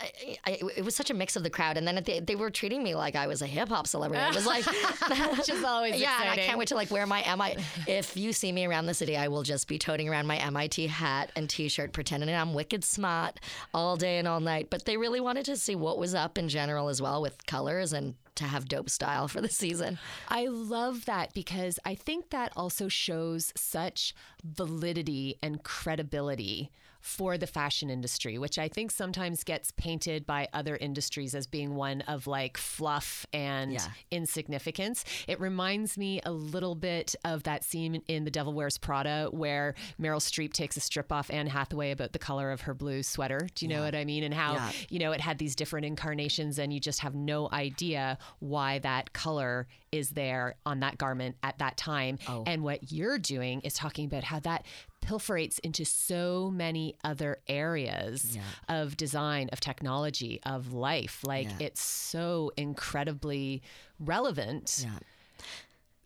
[0.00, 2.50] I, I, it was such a mix of the crowd, and then they, they were
[2.50, 4.22] treating me like I was a hip hop celebrity.
[4.24, 4.64] It was like,
[5.36, 7.56] Which is always yeah, I can't wait to like wear my MI.
[7.88, 10.86] If you see me around the city, I will just be toting around my MIT
[10.86, 13.40] hat and T-shirt, pretending I'm wicked smart
[13.74, 14.68] all day and all night.
[14.70, 17.92] But they really wanted to see what was up in general as well with colors
[17.92, 19.98] and to have dope style for the season.
[20.28, 27.46] I love that because I think that also shows such validity and credibility for the
[27.46, 32.26] fashion industry, which I think sometimes gets painted by other industries as being one of
[32.26, 33.86] like fluff and Yeah.
[34.10, 35.04] insignificance.
[35.26, 39.74] It reminds me a little bit of that scene in The Devil Wears Prada where
[40.00, 43.48] Meryl Streep takes a strip off Anne Hathaway about the color of her blue sweater.
[43.54, 44.22] Do you know what I mean?
[44.24, 44.72] And how, Yeah.
[44.90, 49.12] you know, it had these different incarnations and you just have no idea why that
[49.12, 52.18] color is there on that garment at that time.
[52.28, 52.44] Oh.
[52.46, 54.66] And what you're doing is talking about how that
[55.00, 58.36] pilferates into so many other areas
[58.68, 61.20] of design, of technology, of life.
[61.24, 61.66] Like Yeah.
[61.66, 63.62] it's so incredibly
[63.98, 64.84] relevant.
[64.86, 64.98] Yeah.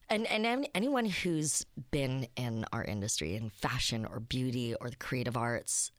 [0.08, 5.36] And and anyone who's been in our industry in fashion or beauty or the creative
[5.36, 5.90] arts,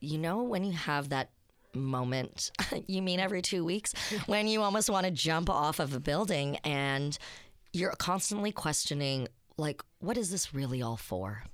[0.00, 1.30] you know when you have that
[1.74, 2.50] moment,
[2.86, 3.94] you mean every 2 weeks
[4.26, 7.16] when you almost want to jump off of a building and
[7.72, 11.44] you're constantly questioning like what is this really all for?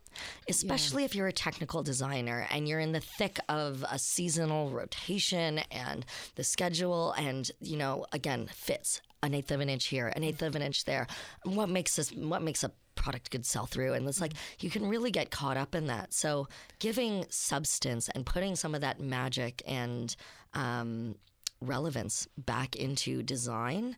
[0.48, 5.59] Especially if you're a technical designer and you're in the thick of a seasonal rotation
[5.70, 10.24] and the schedule and you know again fits an eighth of an inch here, an
[10.24, 11.07] eighth of an inch there.
[11.44, 12.11] What makes this?
[12.12, 13.92] What makes a product good sell through?
[13.92, 16.14] And it's like you can really get caught up in that.
[16.14, 16.48] So
[16.79, 20.14] giving substance and putting some of that magic and
[20.55, 21.16] um,
[21.61, 23.96] relevance back into design,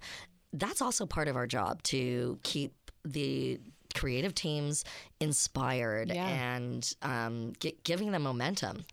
[0.53, 3.61] that's also part of our job to keep the
[3.99, 4.85] creative teams
[5.21, 6.27] inspired Yeah.
[6.27, 8.85] and um, gi- giving them momentum.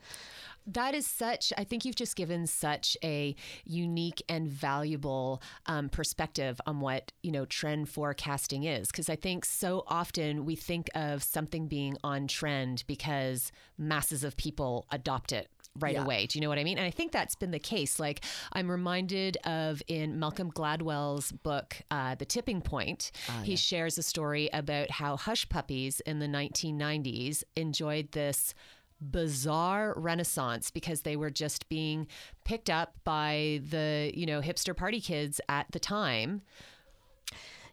[0.67, 6.59] That is such, I think you've just given such a unique and valuable um, perspective
[6.65, 8.87] on what, you know, trend forecasting is.
[8.87, 14.37] Because I think so often we think of something being on trend because masses of
[14.37, 16.03] people adopt it right Yeah.
[16.03, 16.25] away.
[16.27, 16.77] Do you know what I mean?
[16.77, 17.99] And I think that's been the case.
[17.99, 23.11] Like I'm reminded of in Malcolm Gladwell's book, uh, The Tipping Point,
[23.43, 28.53] he shares a story about how hush puppies in the 1990s enjoyed this
[29.01, 32.07] bizarre renaissance because they were just being
[32.45, 36.41] picked up by the you know hipster party kids at the time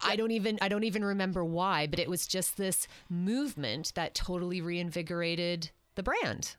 [0.05, 4.17] I don't even I don't even remember why, but it was just this movement that
[4.17, 6.57] totally reinvigorated the brand.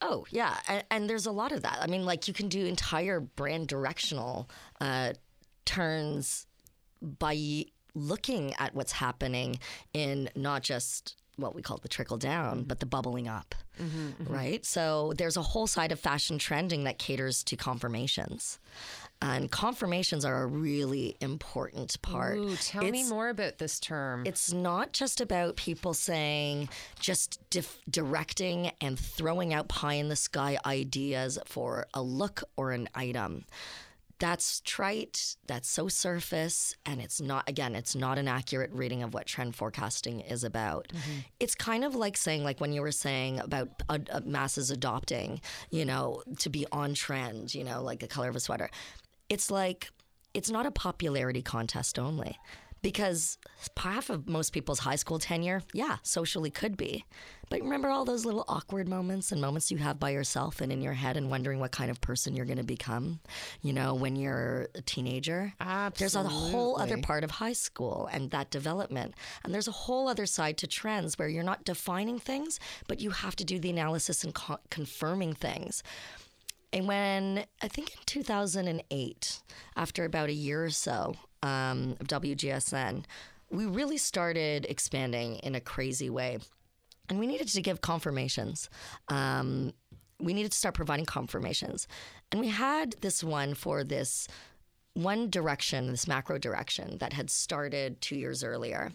[0.00, 0.56] Oh, yeah.
[0.68, 1.78] And, and there's a lot of that.
[1.80, 4.48] I mean, like you can do entire brand directional
[4.80, 5.12] uh,
[5.64, 6.46] turns
[7.00, 9.58] by looking at what's happening
[9.92, 12.68] in not just what we call the trickle down, mm-hmm.
[12.68, 14.32] but the bubbling up, mm-hmm, mm-hmm.
[14.32, 14.64] right?
[14.64, 18.58] So there's a whole side of fashion trending that caters to confirmations.
[19.22, 22.38] And confirmations are a really important part.
[22.38, 24.24] Ooh, tell me more about this term.
[24.26, 30.16] it's not just about people saying, just dif- directing and throwing out pie in the
[30.16, 33.44] sky ideas for a look or an item.
[34.18, 39.14] That's trite, that's so surface, and it's not, again, it's not an accurate reading of
[39.14, 40.92] what trend forecasting is about.
[41.40, 45.40] It's kind of like saying, like when you were saying about uh, uh, masses adopting,
[45.70, 48.70] you know, to be on trend, you know, like the color of a sweater.
[49.32, 49.90] It's like,
[50.34, 52.38] it's not a popularity contest only
[52.82, 53.38] because
[53.78, 57.04] half of most people's high school tenure, yeah, socially could be.
[57.48, 60.82] But remember all those little awkward moments and moments you have by yourself and in
[60.82, 63.20] your head and wondering what kind of person you're going to become,
[63.62, 65.52] you know, when you're a teenager?
[65.98, 69.14] There's a whole other part of high school and that development.
[69.44, 73.10] And there's a whole other side to trends where you're not defining things, but you
[73.10, 75.82] have to do the analysis and co- confirming things.
[76.72, 79.42] And when I think in 2008,
[79.76, 83.04] after about a year or so um, of WGSN,
[83.50, 86.38] we really started expanding in a crazy way.
[87.08, 88.70] And we needed to give confirmations.
[89.08, 89.74] Um,
[90.18, 91.86] we needed to start providing confirmations.
[92.30, 94.28] And we had this one for this
[94.94, 98.92] one direction, this macro direction that had started two years earlier.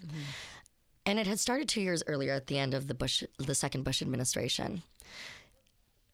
[1.05, 3.83] And it had started two years earlier at the end of the Bush, the second
[3.83, 4.81] Bush administration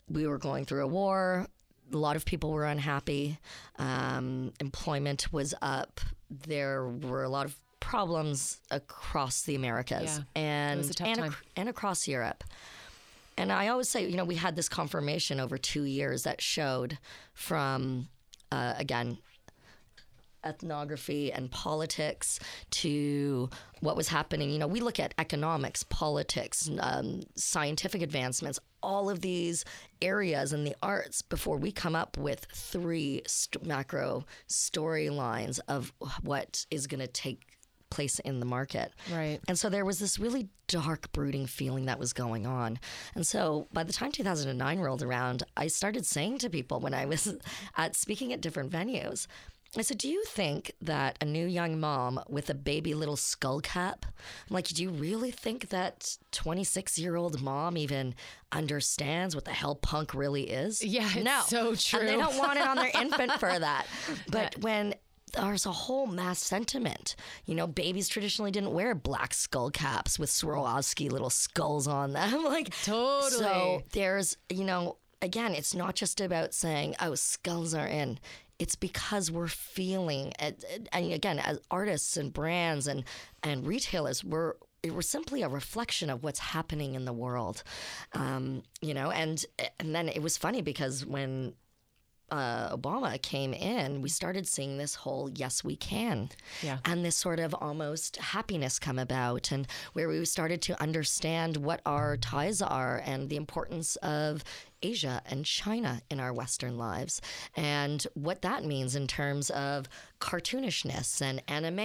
[0.10, 1.48] we were going through a war.
[1.94, 3.38] A lot of people were unhappy.
[3.78, 6.00] Um, employment was up.
[6.30, 10.42] There were a lot of problems across the Americas Yeah.
[10.42, 12.44] and was a tough and, ac- and across Europe.
[13.38, 16.98] And I always say, you know, we had this confirmation over two years that showed
[17.34, 18.08] from,
[18.52, 19.18] uh, again,
[20.46, 22.40] ethnography and politics
[22.72, 23.50] to
[23.82, 24.50] what was happening.
[24.50, 29.66] You know, we look at economics, politics, um, scientific advancements, all of these
[30.02, 36.66] areas in the arts before we come up with three st- macro storylines of what
[36.70, 37.54] is going to take
[37.94, 38.92] place in the market.
[39.12, 39.40] Right.
[39.48, 42.80] And so there was this really dark, brooding feeling that was going on.
[43.14, 47.06] And so by the time 2009 rolled around, I started saying to people when I
[47.06, 47.36] was
[47.78, 49.28] at speaking at different venues,
[49.80, 53.60] I said, Do you think that a new young mom with a baby little skull
[53.60, 58.14] cap, I'm like, do you really think that 26 year old mom even
[58.52, 60.84] understands what the hell punk really is?
[60.84, 61.76] Yeah, it's no.
[61.76, 63.88] so And they don't want it on their infant for that.
[64.30, 64.94] But when
[65.34, 67.16] there's a whole mass sentiment.
[67.46, 72.44] You know, babies traditionally didn't wear black skull caps with Swarovski little skulls on them.
[72.46, 73.32] like Totally.
[73.32, 78.20] So there's, you know, again, it's not just about saying, "Oh, skulls are in."
[78.64, 80.56] It's because we're feeling, and
[80.94, 83.04] and again, as artists and brands and
[83.44, 84.54] and retailers, we're
[84.90, 87.64] we're simply a reflection of what's happening in the world,
[88.14, 89.12] um, you know.
[89.12, 89.46] And
[89.82, 91.56] and then it was funny because when
[92.32, 96.30] uh, Obama came in, we started seeing this whole yes, we can.
[96.62, 96.78] Yeah.
[96.86, 101.82] And this sort of almost happiness come about, and where we started to understand what
[101.86, 104.44] our ties are and the importance of
[104.84, 107.22] Asia and China in our Western lives,
[107.56, 109.88] and what that means in terms of
[110.20, 111.80] cartoonishness and anime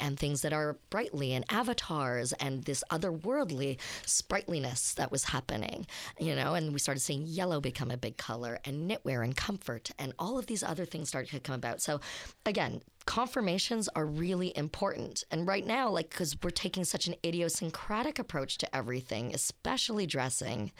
[0.00, 5.86] and things that are brightly and avatars and this otherworldly sprightliness that was happening,
[6.18, 6.54] you know.
[6.54, 10.38] And we started seeing yellow become a big color and knitwear and comfort and all
[10.38, 11.80] of these other things started to come about.
[11.80, 12.00] So,
[12.44, 15.24] again, confirmations are really important.
[15.30, 20.72] And right now, like, because we're taking such an idiosyncratic approach to everything, especially dressing,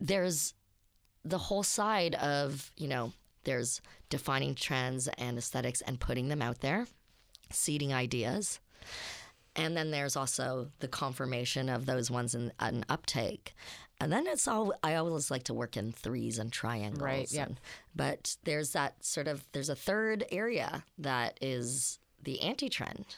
[0.00, 0.54] there's
[1.28, 3.12] the whole side of, you know,
[3.44, 6.86] there's defining trends and aesthetics and putting them out there,
[7.50, 8.60] seeding ideas.
[9.56, 13.54] And then there's also the confirmation of those ones in an uptake.
[14.00, 17.02] And then it's all, I always like to work in threes and triangles.
[17.02, 17.46] Right, yeah.
[17.46, 17.60] and-
[17.94, 23.16] but there's that sort of, there's a third area that is the anti trend.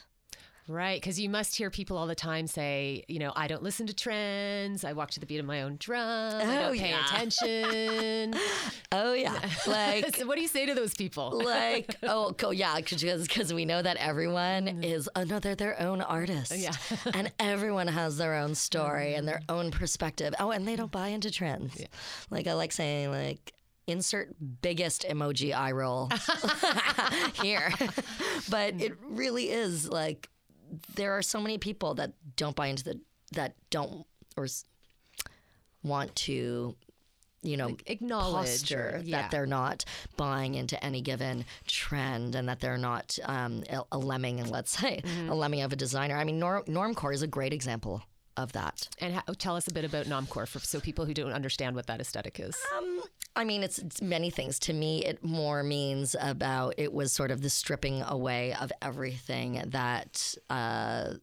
[0.71, 3.87] Right, because you must hear people all the time say, you know, I don't listen
[3.87, 4.85] to trends.
[4.85, 6.01] I walk to the beat of my own drum.
[6.01, 7.05] I Oh, don't pay yeah.
[7.05, 8.33] attention.
[8.93, 9.39] Oh, yeah.
[9.67, 11.41] Like, so what do you say to those people?
[11.43, 14.83] like oh go yeah because we know that everyone mm-hmm.
[14.83, 16.53] is oh no they're their own artist.
[16.55, 16.73] Yeah.
[17.13, 19.55] and everyone has their own story and their mm-hmm.
[19.57, 21.03] own perspective oh and they don't mm-hmm.
[21.03, 21.87] buy into trends Yeah.
[22.29, 23.53] like i like saying like
[23.87, 26.09] insert biggest emoji eye roll
[27.41, 27.71] here
[28.49, 30.29] but it really is like
[30.95, 32.99] there are so many people that don't buy into the
[33.33, 34.05] that don't
[34.37, 34.47] or
[35.83, 36.75] want to
[37.43, 39.23] you know, like acknowledge or, yeah.
[39.23, 39.83] that they're not
[40.15, 44.77] buying into any given trend and that they're not um, a, a, lemming, and let's
[44.77, 45.29] say mm-hmm.
[45.29, 46.15] a lemming of a designer.
[46.15, 48.03] I mean, norm, normcore is a great example
[48.37, 48.87] of that.
[48.99, 51.87] And ha- tell us a bit about normcore for so people who don't understand what
[51.87, 52.55] that aesthetic is.
[52.77, 53.01] Um,
[53.35, 54.59] I mean, it's, it's, many things.
[54.59, 59.63] To me, it more means about it was sort of the stripping away of everything
[59.67, 60.35] that.
[60.49, 61.13] Uh,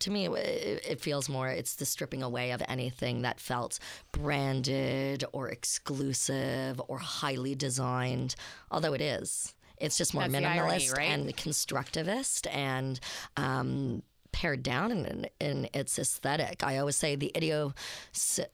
[0.00, 3.78] to me, it, it, feels more, it's the stripping away of anything that felt
[4.12, 8.34] branded or exclusive or highly designed,
[8.70, 9.54] although it is.
[9.78, 11.10] It's just more That's minimalist irony, right?
[11.10, 13.00] and constructivist and
[13.36, 14.02] um,
[14.32, 16.62] pared down in, in, its aesthetic.
[16.64, 17.74] I always say the idio,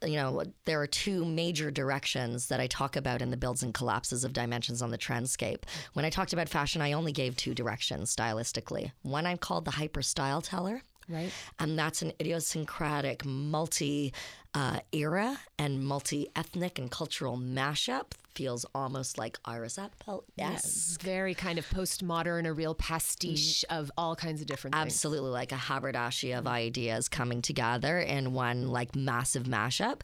[0.05, 3.73] you know, there are two major directions that I talk about in the builds and
[3.73, 5.63] collapses of dimensions on the trendscape.
[5.95, 8.93] When I talked about fashion, I only gave two directions stylistically.
[9.03, 10.83] One I called the hyper style teller.
[11.09, 11.31] Right.
[11.59, 14.13] And that's an idiosyncratic multi
[14.55, 18.13] uh, era and multi ethnic and cultural mashup.
[18.35, 20.23] Feels almost like Iris Apfel.
[20.37, 20.97] Yes.
[21.03, 23.79] very kind of postmodern, a real pastiche mm.
[23.79, 24.87] of all kinds of different things.
[24.87, 30.03] Absolutely, like a haberdashery of ideas coming together in one like massive mashup.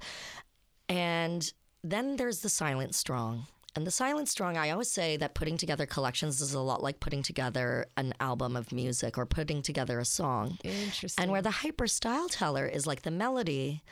[0.89, 1.53] And
[1.85, 3.47] then there's the silent strong.
[3.77, 7.01] And the silent strong, I always say that putting together collections is a lot like
[7.01, 10.59] putting together an album of music or putting together a song.
[10.63, 11.23] Interesting.
[11.23, 13.83] And where the hyper style teller is like the melody,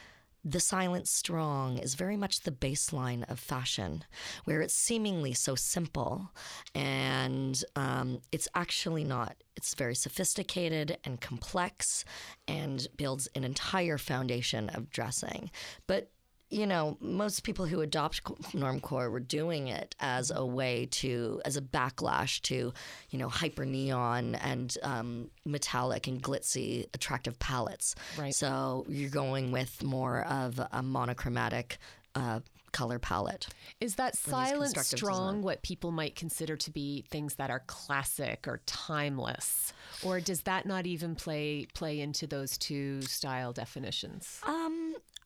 [0.44, 4.04] the silent strong is very much the baseline of fashion,
[4.44, 6.30] where it's seemingly so simple
[6.74, 9.36] and um, it's actually not.
[9.56, 12.04] It's very sophisticated and complex
[12.48, 15.50] and builds an entire foundation of dressing.
[15.86, 16.10] But
[16.52, 18.22] you know, most people who adopt
[18.52, 22.72] normcore were doing it as a way to, as a backlash to,
[23.10, 27.94] you know, hyper neon and um, metallic and glitzy, attractive palettes.
[28.18, 28.34] Right.
[28.34, 31.78] So you're going with more of a monochromatic
[32.14, 32.40] uh,
[32.72, 33.48] color palette.
[33.80, 35.42] Is that silent strong design.
[35.42, 39.72] what people might consider to be things that are classic or timeless?
[40.02, 44.40] Or does that not even play play into those two style definitions?
[44.44, 44.81] Um,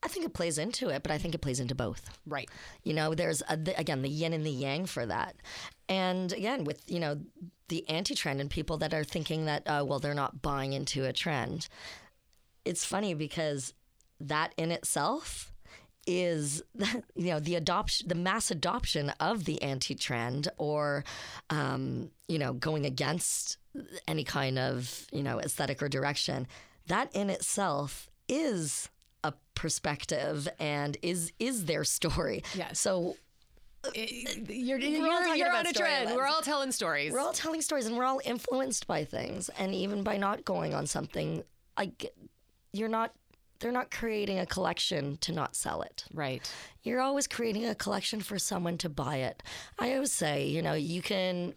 [0.07, 2.17] I think it plays into it, but I think it plays into both.
[2.29, 2.49] Right.
[2.85, 5.35] You know, there's a, the, again the yin and the yang for that,
[5.89, 7.19] and again with you know
[7.67, 11.13] the anti-trend and people that are thinking that uh, well they're not buying into a
[11.13, 11.67] trend.
[12.65, 13.75] It's funny because
[14.21, 15.53] that in itself
[16.07, 16.63] is
[17.17, 21.03] you know the adoption the mass adoption of the anti-trend or
[21.51, 23.57] um, you know going against
[24.07, 26.47] any kind of you know aesthetic or direction
[26.87, 28.89] that in itself is
[29.27, 32.43] a perspective and is is their story.
[32.55, 32.73] Yeah.
[32.73, 33.17] So
[33.95, 36.15] it, you're, you're, you're on a trend.
[36.15, 37.13] We're all telling stories.
[37.13, 39.49] We're all telling stories, and we're all influenced by things.
[39.59, 41.43] And even by not going on something,
[41.79, 42.13] like
[42.73, 43.13] you're not.
[43.59, 46.05] They're not creating a collection to not sell it.
[46.13, 46.47] Right.
[46.83, 49.43] You're always creating a collection for someone to buy it.
[49.79, 51.55] I always say, you know, you can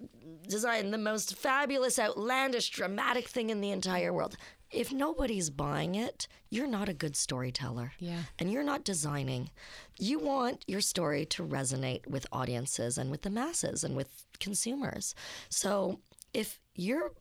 [0.47, 4.37] design the most fabulous, outlandish, dramatic thing in the entire world
[4.71, 7.93] if nobody's buying it, you're not a good storyteller.
[7.99, 8.23] Yeah.
[8.37, 9.49] And you're not designing.
[9.97, 15.15] You want your story to resonate with audiences and with the masses and with consumers.
[15.49, 15.99] So
[16.33, 17.11] if you're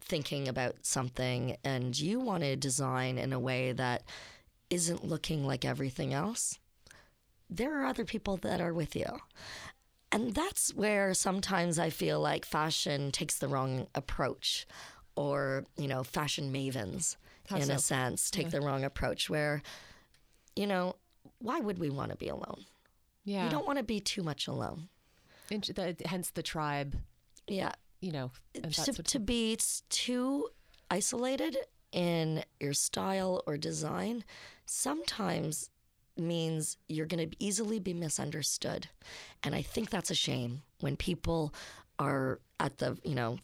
[0.00, 4.02] thinking about something and you want to design in a way that
[4.70, 6.58] isn't looking like everything else,
[7.48, 9.20] there are other people that are with you.
[10.12, 14.66] And that's where sometimes I feel like fashion takes the wrong approach
[15.16, 17.16] or you know fashion mavens
[17.48, 17.74] How in so?
[17.74, 18.50] a sense take yeah.
[18.50, 19.62] the wrong approach where
[20.54, 20.96] you know
[21.38, 22.64] why would we want to be alone?
[23.24, 23.44] Yeah.
[23.44, 24.88] you don't want to be too much alone.
[25.48, 26.96] The, hence the tribe
[27.46, 27.72] yeah.
[28.00, 29.58] you know to, to be
[29.90, 30.48] too
[30.90, 31.56] isolated
[31.92, 34.24] in your style or design
[34.64, 35.70] sometimes
[36.16, 38.88] means you're going to easily be misunderstood.
[39.42, 41.54] And i think that's a shame when people
[41.98, 43.38] are at the you know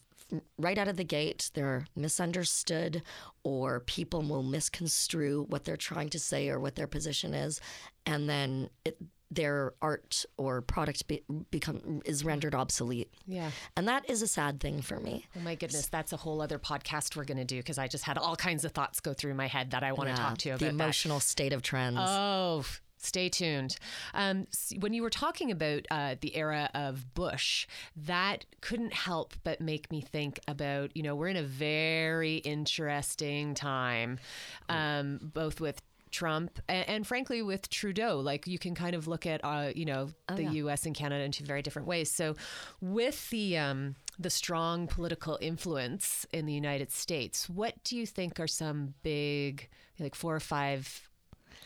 [0.59, 3.03] right out of the gate, they're misunderstood,
[3.45, 7.61] or people will misconstrue what they're trying to say or what their position is,
[8.07, 8.97] and then it,
[9.31, 13.11] their art or product be, become is rendered obsolete.
[13.27, 15.27] Yeah, and that is a sad thing for me.
[15.37, 18.05] Oh my goodness, that's a whole other podcast we're going to do because I just
[18.05, 20.49] had all kinds of thoughts go through my head that I want to talk to
[20.51, 20.61] you about.
[20.65, 21.25] The emotional that.
[21.25, 21.99] state of trends.
[22.01, 22.65] Oh,
[23.03, 23.77] Stay tuned.
[24.15, 24.47] Um,
[24.79, 29.91] when you were talking about uh, the era of Bush, that couldn't help but make
[29.91, 34.21] me think about, you know, we're in a very interesting time,
[34.69, 35.83] um, both with
[36.13, 38.21] Trump and, and, frankly with Trudeau.
[38.21, 40.51] Like you can kind of look at, uh, you know, oh, the yeah.
[40.51, 40.87] U.S.
[40.87, 42.11] and Canada in two very different ways.
[42.11, 42.37] So
[42.81, 48.39] with the um, the strong political influence in the United States, what do you think
[48.39, 51.09] are some big, like four or five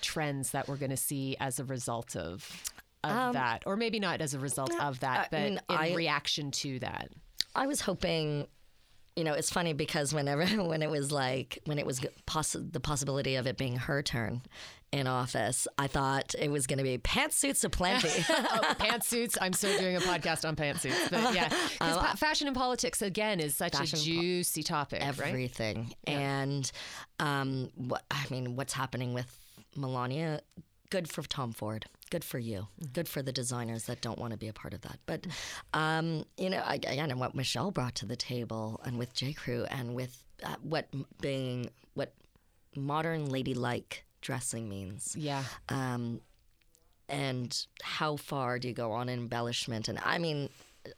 [0.00, 2.62] trends that we're going to see as a result of
[3.04, 5.76] of that, or maybe not as a result of that, Um, I but mean, in
[5.76, 7.10] I- reaction to that.
[7.54, 8.48] I was hoping,
[9.14, 12.80] you know, it's funny because whenever when it was like when it was possi- the
[12.80, 14.42] possibility of it being her turn
[14.92, 18.08] in office, I thought it was going to be pantsuits aplenty.
[18.28, 19.36] oh, pantsuits.
[19.40, 23.38] I'm still doing a podcast on pantsuits, but yeah, 'Cause pa- fashion and politics again
[23.38, 25.08] is such a and po- juicy topic, right?
[25.08, 25.92] everything.
[26.08, 26.70] And
[27.20, 29.38] um, what I mean, what's happening with
[29.76, 30.40] Melania?
[30.90, 31.86] Good for Tom Ford.
[32.10, 32.68] Good for you.
[32.92, 34.98] Good for the designers that don't want to be a part of that.
[35.06, 35.26] But
[35.74, 39.32] um, you know, I- again, and what Michelle brought to the table, and with J.
[39.32, 40.86] Crew, and with uh, what
[41.20, 42.12] being what
[42.76, 46.20] modern ladylike dressing means Yeah, um,
[47.08, 49.88] and how far do you go on embellishment?
[49.88, 50.48] And I mean,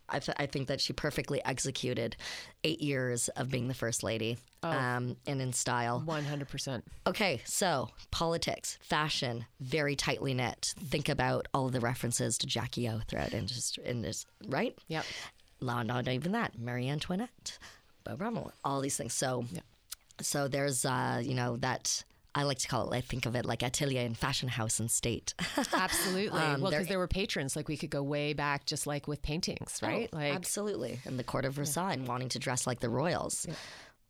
[0.08, 2.16] I, th- I think that she perfectly executed
[2.64, 6.02] eight years of being the first lady um, and in style.
[6.04, 6.84] one hundred percent.
[7.06, 10.74] Okay, so politics, fashion, very tightly knit.
[10.78, 14.76] Think about all the references to Jackie O throughout and just in this, right?
[14.88, 15.04] Yep.
[15.60, 16.58] No, not even that.
[16.58, 17.58] Marie Antoinette,
[18.04, 19.12] Beau Brummell, all these things.
[19.12, 19.44] So,
[20.20, 22.04] so there's, uh, you know, that
[22.38, 22.96] I like to call it.
[22.96, 25.34] I think of it like atelier and fashion house and state.
[25.72, 26.38] Absolutely.
[26.38, 29.22] Um, well, because there were patrons, like we could go way back, just like with
[29.22, 30.08] paintings, right?
[30.12, 31.00] Oh, like, absolutely.
[31.04, 33.44] And the court of Versailles and wanting to dress like the royals.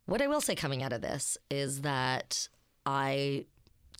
[0.05, 2.51] What I will say coming out of this is that
[2.85, 3.47] I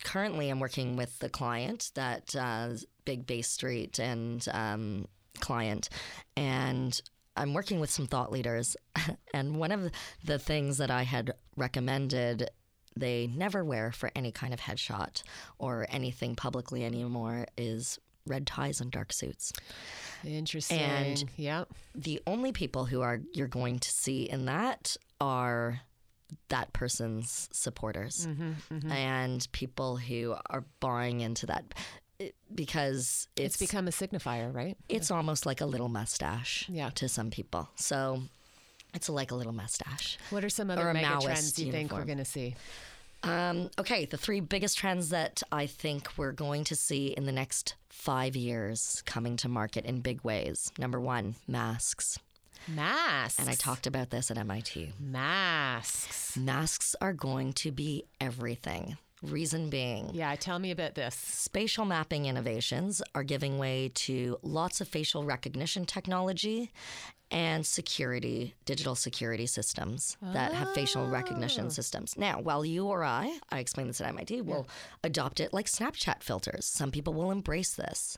[0.03, 2.69] currently am working with the client that uh,
[3.05, 5.07] Big Bay Street and um,
[5.39, 5.89] client,
[6.37, 7.01] and
[7.35, 8.77] I'm working with some thought leaders.
[9.33, 9.91] and one of
[10.23, 12.51] the things that I had recommended
[12.99, 15.23] they never wear for any kind of headshot
[15.57, 17.97] or anything publicly anymore is
[18.27, 19.51] red ties and dark suits.
[20.23, 20.79] interesting.
[20.79, 21.63] And- yeah,
[21.95, 25.81] the only people who are you're going to see in that are
[26.49, 31.73] that person's supporters Mm-hmm, and people who are buying into that
[32.53, 34.77] because it's, it's become a signifier, right?
[34.89, 36.89] it's almost like a little mustache Yeah.
[36.95, 37.69] to some people.
[37.75, 38.21] So
[38.93, 40.17] it's like a little mustache.
[40.29, 42.55] What are some other mega Maoist trends you think we're going to see?
[43.23, 47.31] Um, okay, the three biggest trends that I think we're going to see in the
[47.31, 50.71] next five years coming to market in big ways.
[50.77, 52.17] Number one, masks.
[52.67, 53.39] Masks.
[53.39, 54.93] And I talked about this at MIT.
[54.99, 56.37] masks.
[56.37, 58.97] Masks are going to be everything.
[59.21, 61.13] Reason being, Yeah, tell me about this.
[61.13, 66.71] spatial mapping innovations are giving way to lots of facial recognition technology
[67.31, 71.69] and security, digital security systems that have facial recognition oh.
[71.69, 72.17] systems.
[72.17, 74.67] Now, while you or I, I explained this at MIT, will
[75.03, 78.17] adopt it like Snapchat filters, some people will embrace this.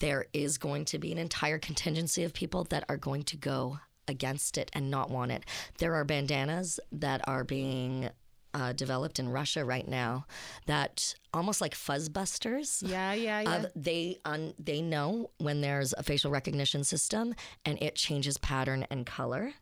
[0.00, 3.78] There is going to be an entire contingency of people that are going to go
[4.08, 5.44] against it and not want it.
[5.78, 8.10] There are bandanas that are being
[8.54, 10.26] uh, developed in Russia right now
[10.66, 12.82] that almost like fuzzbusters.
[12.86, 13.64] Yeah, yeah, yeah.
[13.74, 17.34] They un, they know when there's a facial recognition system
[17.64, 19.54] and it changes pattern and color.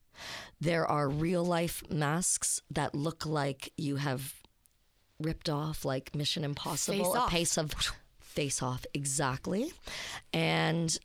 [0.60, 4.34] There are real life masks that look like you have
[5.18, 7.30] ripped off like Mission Impossible, Face a off.
[7.30, 7.72] pace of
[8.20, 9.72] face off exactly,
[10.32, 10.98] and.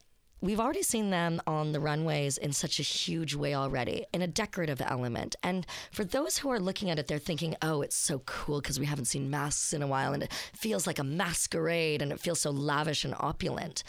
[0.46, 4.28] We've already seen them on the runways in such a huge way already, in a
[4.28, 5.36] decorative element.
[5.42, 8.80] And for those who are looking at it, they're thinking, oh, it's so cool because
[8.80, 12.20] we haven't seen masks in a while and it feels like a masquerade and it
[12.20, 13.84] feels so lavish and opulent.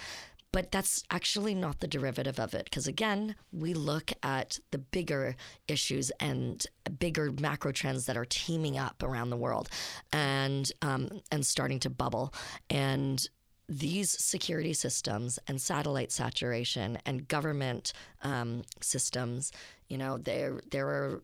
[0.51, 2.65] But that's actually not the derivative of it.
[2.65, 5.37] Because again, we look at the bigger
[5.69, 6.67] issues and
[6.99, 9.69] bigger macro trends that are teaming up around the world
[10.11, 12.33] and, um, and starting to bubble.
[12.71, 13.29] And
[13.69, 17.93] these security systems and satellite saturation and government
[18.23, 19.53] um, systems,
[19.89, 21.23] you know, there there are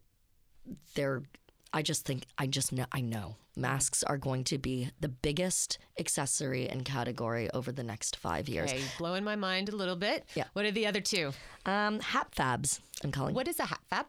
[0.94, 1.22] there.
[1.72, 5.78] I just think I just know I know masks are going to be the biggest
[5.98, 8.70] accessory and category over the next five years.
[8.72, 10.24] Okay, blowing my mind a little bit.
[10.34, 10.44] Yeah.
[10.54, 11.32] What are the other two?
[11.66, 13.34] Um, hap fabs, I'm calling.
[13.34, 14.06] What is a hat fab?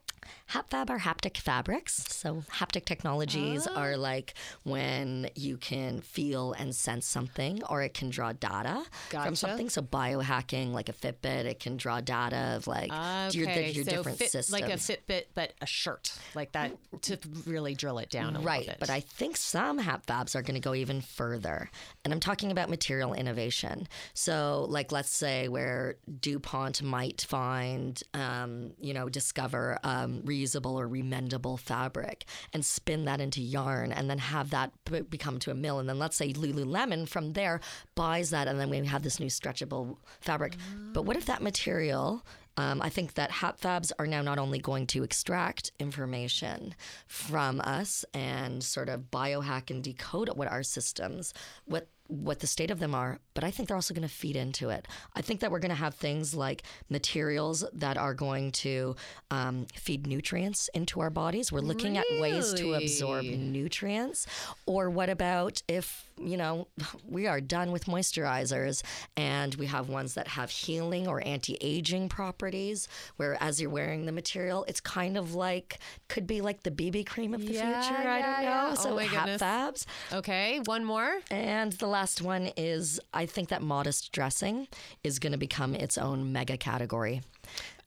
[0.47, 2.05] Hap fab are haptic fabrics.
[2.13, 3.75] So haptic technologies Oh.
[3.75, 4.33] are like
[4.63, 9.25] when you can feel and sense something, or it can draw data Gotcha.
[9.25, 9.69] from something.
[9.69, 12.87] So biohacking, like a Fitbit, it can draw data of like
[13.33, 14.61] your, Okay, your so different fit, systems.
[14.61, 16.71] like a Fitbit, but a shirt, like that,
[17.03, 18.79] to really drill it down a Right, little bit.
[18.79, 21.69] but I think some hap fabs are going to go even further.
[22.03, 23.87] And I'm talking about material innovation.
[24.13, 30.87] So, like, let's say where DuPont might find, um, you know, discover um, reusable or
[30.87, 35.55] remendable fabric and spin that into yarn and then have that b- become to a
[35.55, 35.79] mill.
[35.79, 37.59] And then let's say Lululemon from there
[37.95, 40.55] buys that and then we have this new stretchable fabric.
[40.93, 42.23] But what if that material
[42.57, 46.75] um, I think that HapFabs are now not only going to extract information
[47.07, 51.33] from us and sort of biohack and decode what our systems,
[51.65, 54.35] what what the state of them are, but I think they're also going to feed
[54.35, 54.87] into it.
[55.15, 58.95] I think that we're going to have things like materials that are going to
[59.31, 61.51] um, feed nutrients into our bodies.
[61.51, 64.27] We're looking at ways to absorb nutrients.
[64.65, 66.67] Or what about if, you know,
[67.07, 68.83] we are done with moisturizers
[69.17, 72.87] and we have ones that have healing or anti aging properties,
[73.17, 77.05] where as you're wearing the material, it's kind of like, could be like the BB
[77.05, 78.07] cream of the Yeah, future.
[78.07, 78.49] I don't know.
[78.49, 78.73] yeah.
[78.75, 79.05] So Oh my.
[79.07, 79.85] Fabs.
[80.11, 81.19] Okay, one more.
[81.31, 84.67] And the last one is I think that modest dressing
[85.03, 87.21] is going to become its own mega category.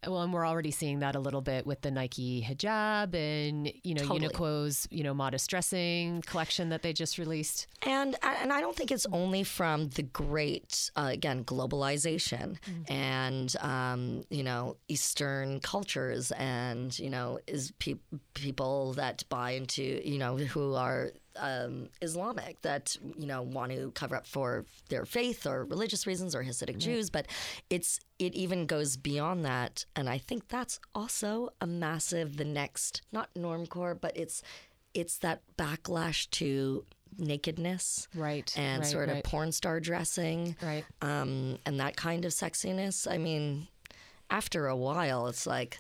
[0.07, 3.95] Well, and we're already seeing that a little bit with the Nike hijab and you
[3.95, 4.29] know Totally.
[4.29, 7.67] Uniqlo's you know modest dressing collection that they just released.
[7.83, 12.57] And and I don't think it's only from the great uh, again globalization
[12.89, 17.95] and um, you know Eastern cultures and you know is pe-
[18.35, 23.91] people that buy into you know who are um, Islamic that you know want to
[23.93, 27.27] cover up for their faith or religious reasons or Hasidic Jews, but
[27.71, 33.03] it's it even goes beyond that, and I think that's also a massive the next
[33.13, 34.43] not normcore, but it's
[34.95, 36.85] it's that backlash to
[37.19, 39.25] nakedness Right, and right, sort of right.
[39.25, 40.85] porn star dressing Right.
[41.03, 43.11] um, and that kind of sexiness.
[43.11, 43.69] I mean,
[44.31, 45.79] after a while, it's like,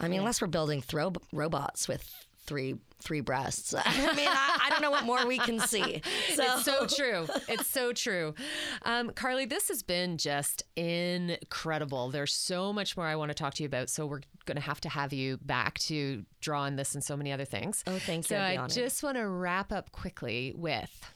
[0.00, 3.74] I mean, unless we're building throw robots with three three breasts.
[3.78, 6.02] I mean, I, I don't know what more we can see.
[6.34, 7.26] So, It's so true.
[7.48, 8.34] It's so true.
[8.82, 12.10] Um, Carly, this has been just incredible.
[12.10, 13.88] There's so much more I want to talk to you about.
[13.88, 17.16] So we're going to have to have you back to draw on this and so
[17.16, 17.82] many other things.
[17.86, 18.36] Oh, thank you.
[18.36, 21.12] So I just want to wrap up quickly with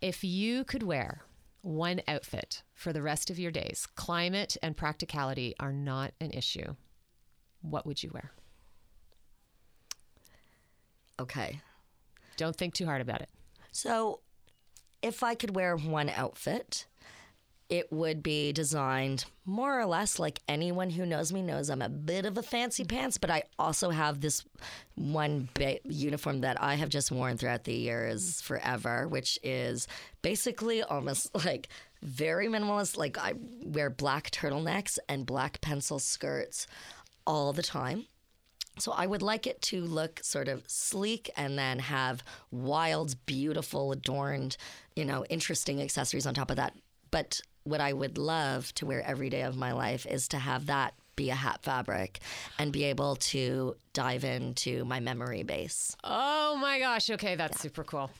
[0.00, 1.22] if you could wear
[1.62, 6.74] one outfit for the rest of your days, climate and practicality are not an issue.
[7.62, 8.32] What would you wear?
[11.20, 11.60] Okay.
[12.36, 13.28] Don't think too hard about it.
[13.72, 14.20] So,
[15.02, 16.86] if I could wear one outfit,
[17.68, 21.88] it would be designed more or less like anyone who knows me knows I'm a
[21.88, 24.44] bit of a fancy pants, but I also have this
[24.96, 29.88] one ba- uniform that I have just worn throughout the years forever, which is
[30.22, 31.68] basically almost like
[32.02, 32.96] very minimalist.
[32.96, 36.66] Like I wear black turtlenecks and black pencil skirts
[37.26, 38.06] all the time.
[38.78, 43.92] So I would like it to look sort of sleek and then have wild, beautiful,
[43.92, 44.56] adorned,
[44.96, 46.74] you know, interesting accessories on top of that.
[47.10, 50.66] But what I would love to wear every day of my life is to have
[50.66, 52.18] that be a hat fabric
[52.58, 55.96] and be able to dive into my memory base.
[56.02, 57.08] Oh my gosh.
[57.10, 58.10] Okay, that's super cool.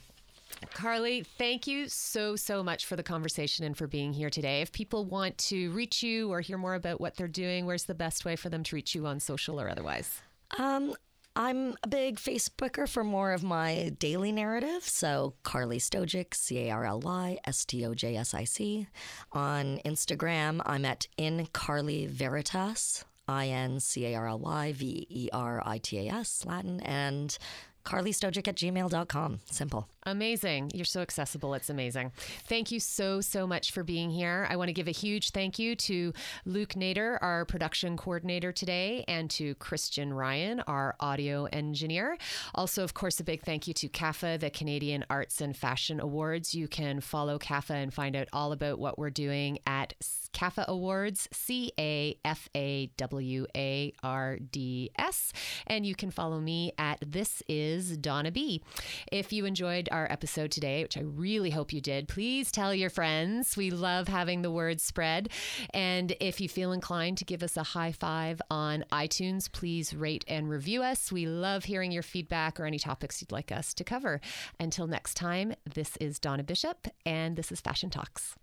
[0.72, 4.60] Carly, thank you so, so much for the conversation and for being here today.
[4.60, 7.94] If people want to reach you or hear more about what they're doing, where's the
[7.94, 10.20] best way for them to reach you on social or otherwise?
[10.58, 10.94] Um,
[11.36, 14.84] I'm a big Facebooker for more of my daily narrative.
[14.84, 18.86] So Carly Stojsic, C A R L Y S T O J S I C.
[19.32, 25.06] On Instagram, I'm at in Carly Veritas, I N C A R L Y V
[25.10, 27.36] E R I T A S, Latin, and
[27.84, 29.40] Carly Stojsic at gmail.com.
[29.50, 29.88] Simple.
[30.06, 30.70] Amazing.
[30.74, 31.54] You're so accessible.
[31.54, 32.12] It's amazing.
[32.46, 34.46] Thank you so, so much for being here.
[34.50, 36.12] I want to give a huge thank you to
[36.44, 42.18] Luke Nader, our production coordinator today, and to Christian Ryan, our audio engineer.
[42.54, 46.54] Also, of course, a big thank you to CAFA, the Canadian Arts and Fashion Awards.
[46.54, 49.94] You can follow CAFA and find out all about what we're doing at
[50.34, 55.32] CAFA Awards, C A F A W A R D S.
[55.66, 58.62] And you can follow me at This Is Donna B.
[59.10, 62.90] If you enjoyed our episode today, which I really hope you did, please tell your
[62.90, 63.56] friends.
[63.56, 65.30] We love having the word spread.
[65.72, 70.24] And if you feel inclined to give us a high five on iTunes, please rate
[70.28, 71.12] and review us.
[71.12, 74.20] We love hearing your feedback or any topics you'd like us to cover.
[74.58, 78.36] Until next time, this is Donna Bishop, and this is Fashion Talks.